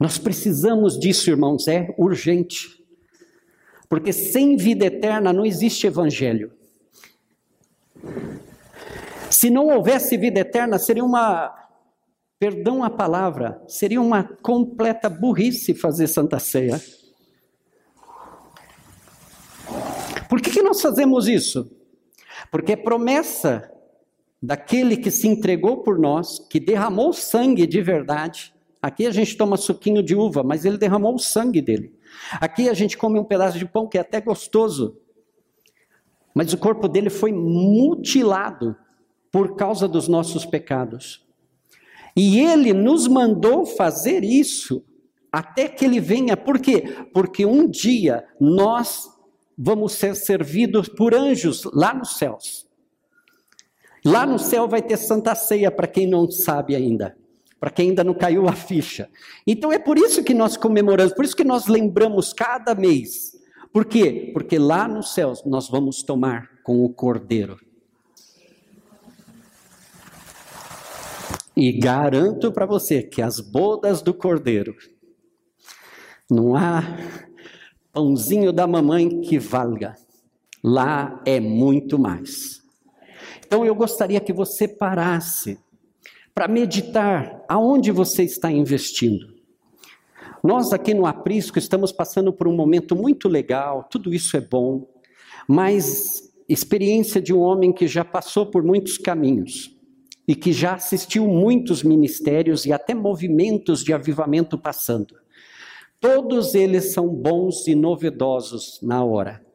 [0.00, 2.82] Nós precisamos disso, irmãos, é urgente.
[3.88, 6.52] Porque sem vida eterna não existe evangelho.
[9.30, 11.54] Se não houvesse vida eterna, seria uma,
[12.38, 16.80] perdão a palavra, seria uma completa burrice fazer Santa Ceia.
[20.28, 21.70] Por que, que nós fazemos isso?
[22.50, 23.70] Porque é promessa
[24.42, 28.54] daquele que se entregou por nós, que derramou sangue de verdade.
[28.80, 31.94] Aqui a gente toma suquinho de uva, mas ele derramou o sangue dele.
[32.40, 34.98] Aqui a gente come um pedaço de pão que é até gostoso,
[36.34, 38.76] mas o corpo dele foi mutilado
[39.32, 41.26] por causa dos nossos pecados.
[42.16, 44.84] E ele nos mandou fazer isso
[45.30, 46.36] até que ele venha.
[46.36, 46.82] Por quê?
[47.12, 49.08] Porque um dia nós
[49.56, 52.65] vamos ser servidos por anjos lá nos céus.
[54.06, 57.14] Lá no céu vai ter santa ceia para quem não sabe ainda,
[57.60, 59.10] para quem ainda não caiu a ficha.
[59.46, 63.36] Então é por isso que nós comemoramos, por isso que nós lembramos cada mês
[63.76, 64.30] por quê?
[64.32, 67.60] Porque lá nos céus nós vamos tomar com o Cordeiro.
[71.54, 74.74] E garanto para você que as bodas do Cordeiro
[76.30, 76.82] não há
[77.92, 79.94] pãozinho da mamãe que valga.
[80.64, 82.55] Lá é muito mais.
[83.46, 85.56] Então eu gostaria que você parasse
[86.34, 89.36] para meditar aonde você está investindo.
[90.42, 94.86] Nós aqui no Aprisco estamos passando por um momento muito legal, tudo isso é bom,
[95.46, 99.76] mas experiência de um homem que já passou por muitos caminhos
[100.26, 105.14] e que já assistiu muitos ministérios e até movimentos de avivamento passando.
[106.00, 109.45] Todos eles são bons e novedosos na hora.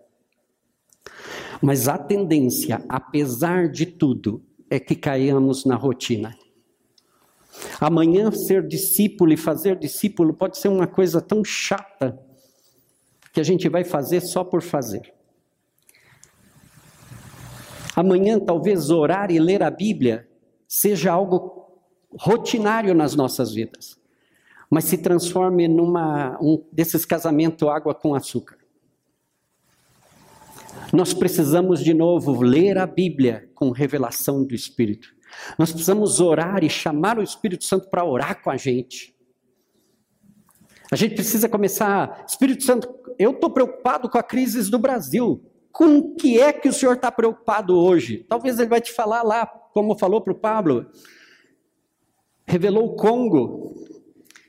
[1.62, 6.36] Mas a tendência, apesar de tudo, é que caiamos na rotina.
[7.80, 12.18] Amanhã ser discípulo e fazer discípulo pode ser uma coisa tão chata
[13.34, 15.14] que a gente vai fazer só por fazer.
[17.96, 20.28] Amanhã talvez orar e ler a Bíblia
[20.68, 21.82] seja algo
[22.18, 24.00] rotinário nas nossas vidas,
[24.70, 28.61] mas se transforme numa um desses casamentos água com açúcar.
[30.94, 35.16] Nós precisamos de novo ler a Bíblia com revelação do Espírito.
[35.58, 39.16] Nós precisamos orar e chamar o Espírito Santo para orar com a gente.
[40.92, 45.42] A gente precisa começar, Espírito Santo, eu estou preocupado com a crise do Brasil.
[45.72, 48.26] Com o que é que o Senhor está preocupado hoje?
[48.28, 50.88] Talvez ele vai te falar lá, como falou para o Pablo.
[52.46, 53.74] Revelou o Congo,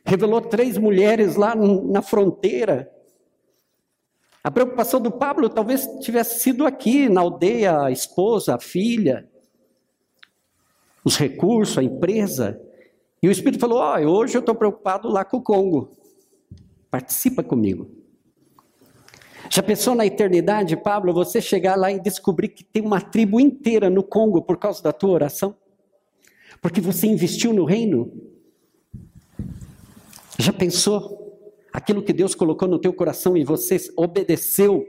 [0.05, 2.91] revelou três mulheres lá na fronteira.
[4.43, 9.29] A preocupação do Pablo talvez tivesse sido aqui, na aldeia, a esposa, a filha
[11.05, 12.61] os recursos, a empresa.
[13.23, 15.97] E o Espírito falou: oh, hoje eu estou preocupado lá com o Congo.
[16.91, 17.91] Participa comigo.
[19.51, 23.91] Já pensou na eternidade, Pablo, você chegar lá e descobrir que tem uma tribo inteira
[23.91, 25.57] no Congo por causa da tua oração?
[26.61, 28.13] Porque você investiu no reino?
[30.39, 31.22] Já pensou?
[31.73, 34.85] Aquilo que Deus colocou no teu coração e você obedeceu,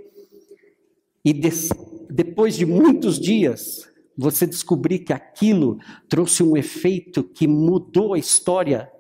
[1.24, 1.70] e des,
[2.10, 5.80] depois de muitos dias, você descobrir que aquilo
[6.10, 8.92] trouxe um efeito que mudou a história.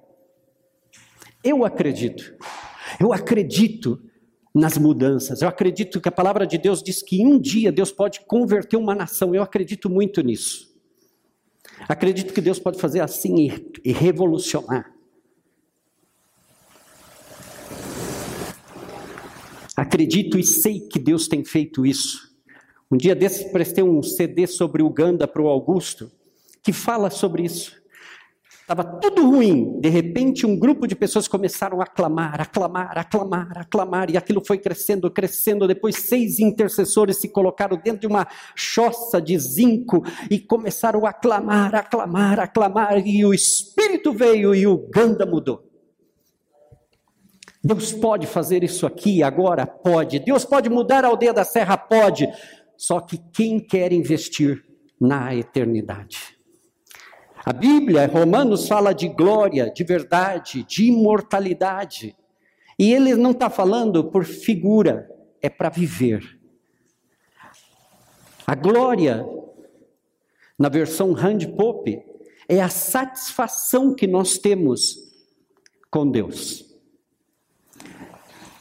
[1.44, 2.34] Eu acredito,
[3.00, 4.02] eu acredito
[4.54, 5.42] nas mudanças.
[5.42, 8.94] Eu acredito que a palavra de Deus diz que um dia Deus pode converter uma
[8.94, 9.34] nação.
[9.34, 10.72] Eu acredito muito nisso.
[11.90, 13.52] Acredito que Deus pode fazer assim
[13.84, 14.93] e revolucionar.
[19.76, 22.32] Acredito e sei que Deus tem feito isso.
[22.92, 26.12] Um dia desses prestei um CD sobre Uganda para o Augusto,
[26.62, 27.82] que fala sobre isso.
[28.62, 29.80] Estava tudo ruim.
[29.82, 34.10] De repente, um grupo de pessoas começaram a clamar, a clamar, a clamar, a clamar,
[34.12, 35.68] e aquilo foi crescendo, crescendo.
[35.68, 41.76] Depois, seis intercessores se colocaram dentro de uma choça de zinco e começaram a clamar,
[41.76, 45.73] a clamar, a clamar, e o Espírito veio e Uganda mudou.
[47.64, 49.66] Deus pode fazer isso aqui agora?
[49.66, 50.20] Pode.
[50.20, 51.78] Deus pode mudar a aldeia da serra?
[51.78, 52.28] Pode.
[52.76, 54.66] Só que quem quer investir
[55.00, 56.38] na eternidade?
[57.46, 62.16] A Bíblia, Romanos, fala de glória, de verdade, de imortalidade.
[62.78, 65.10] E ele não está falando por figura,
[65.42, 66.38] é para viver.
[68.46, 69.26] A glória,
[70.60, 72.04] na versão Hand Pope,
[72.48, 74.98] é a satisfação que nós temos
[75.90, 76.73] com Deus.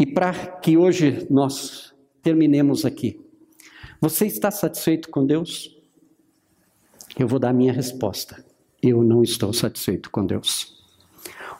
[0.02, 3.20] E para que hoje nós terminemos aqui,
[4.00, 5.76] você está satisfeito com Deus?
[7.16, 8.44] Eu vou dar a minha resposta
[8.82, 10.76] eu não estou satisfeito com Deus.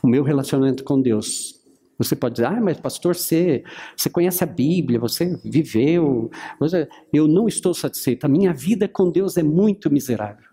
[0.02, 1.60] O meu relacionamento com Deus.
[1.96, 3.62] Você pode dizer, ah, mas pastor, você,
[3.96, 6.28] você conhece a Bíblia, você viveu.
[6.58, 6.88] Você...
[7.12, 8.24] Eu não estou satisfeito.
[8.24, 10.50] A minha vida com Deus é muito miserável.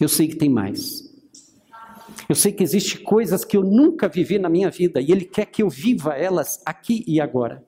[0.00, 1.14] Eu sei que tem mais.
[2.28, 5.46] Eu sei que existem coisas que eu nunca vivi na minha vida e Ele quer
[5.46, 7.64] que eu viva elas aqui e agora.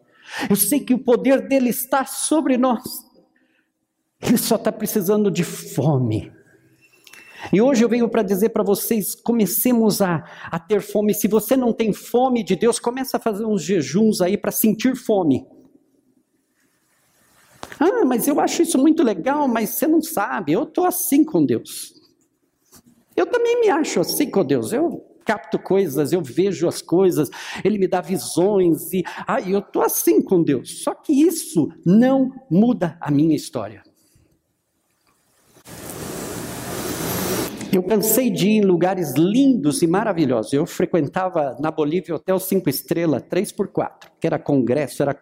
[0.48, 2.82] Eu sei que o poder dele está sobre nós.
[4.20, 6.32] Ele só está precisando de fome
[7.52, 11.14] e hoje eu venho para dizer para vocês, comecemos a, a ter fome.
[11.14, 14.96] Se você não tem fome de Deus, começa a fazer uns jejuns aí para sentir
[14.96, 15.46] fome.
[17.78, 21.44] Ah, mas eu acho isso muito legal, mas você não sabe, eu estou assim com
[21.44, 21.94] Deus.
[23.18, 24.72] Eu também me acho assim com Deus.
[24.72, 27.28] Eu capto coisas, eu vejo as coisas,
[27.64, 30.84] Ele me dá visões e ah, eu estou assim com Deus.
[30.84, 33.82] Só que isso não muda a minha história.
[37.72, 40.52] Eu cansei de ir em lugares lindos e maravilhosos.
[40.52, 45.20] Eu frequentava na Bolívia hotel cinco estrelas, três por quatro, que era congresso, era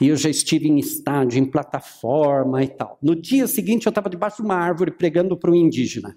[0.00, 2.98] e eu já estive em estádio, em plataforma e tal.
[3.02, 6.14] No dia seguinte eu estava debaixo de uma árvore pregando para um indígena.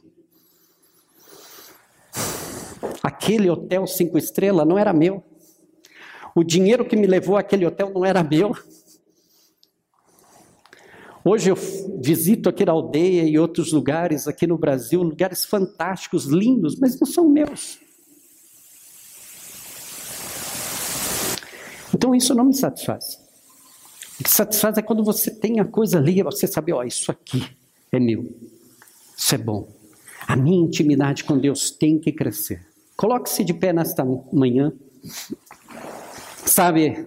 [3.03, 5.21] Aquele hotel cinco estrelas não era meu.
[6.33, 8.55] O dinheiro que me levou àquele hotel não era meu.
[11.25, 11.55] Hoje eu
[12.01, 17.05] visito aqui na aldeia e outros lugares aqui no Brasil, lugares fantásticos, lindos, mas não
[17.05, 17.79] são meus.
[21.93, 23.19] Então isso não me satisfaz.
[24.19, 26.83] O que satisfaz é quando você tem a coisa ali e você sabe, ó, oh,
[26.83, 27.45] isso aqui
[27.91, 28.33] é meu.
[29.17, 29.69] Isso é bom.
[30.27, 32.72] A minha intimidade com Deus tem que crescer.
[32.95, 34.71] Coloque-se de pé nesta manhã.
[36.45, 37.05] Sabe,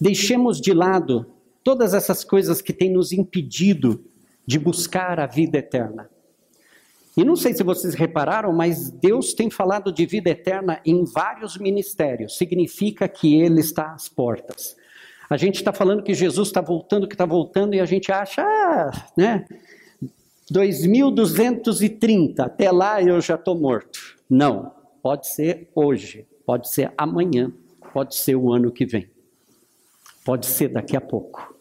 [0.00, 1.26] deixemos de lado
[1.62, 4.04] todas essas coisas que têm nos impedido
[4.46, 6.10] de buscar a vida eterna.
[7.16, 11.58] E não sei se vocês repararam, mas Deus tem falado de vida eterna em vários
[11.58, 12.36] ministérios.
[12.36, 14.76] Significa que Ele está às portas.
[15.28, 18.42] A gente está falando que Jesus está voltando, que está voltando, e a gente acha,
[18.42, 19.44] ah, né?
[20.50, 24.19] 2230, até lá eu já estou morto.
[24.30, 24.72] Não,
[25.02, 27.52] pode ser hoje, pode ser amanhã,
[27.92, 29.10] pode ser o ano que vem.
[30.24, 31.52] Pode ser daqui a pouco.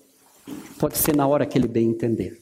[0.77, 2.39] Pode ser na hora que ele bem entender.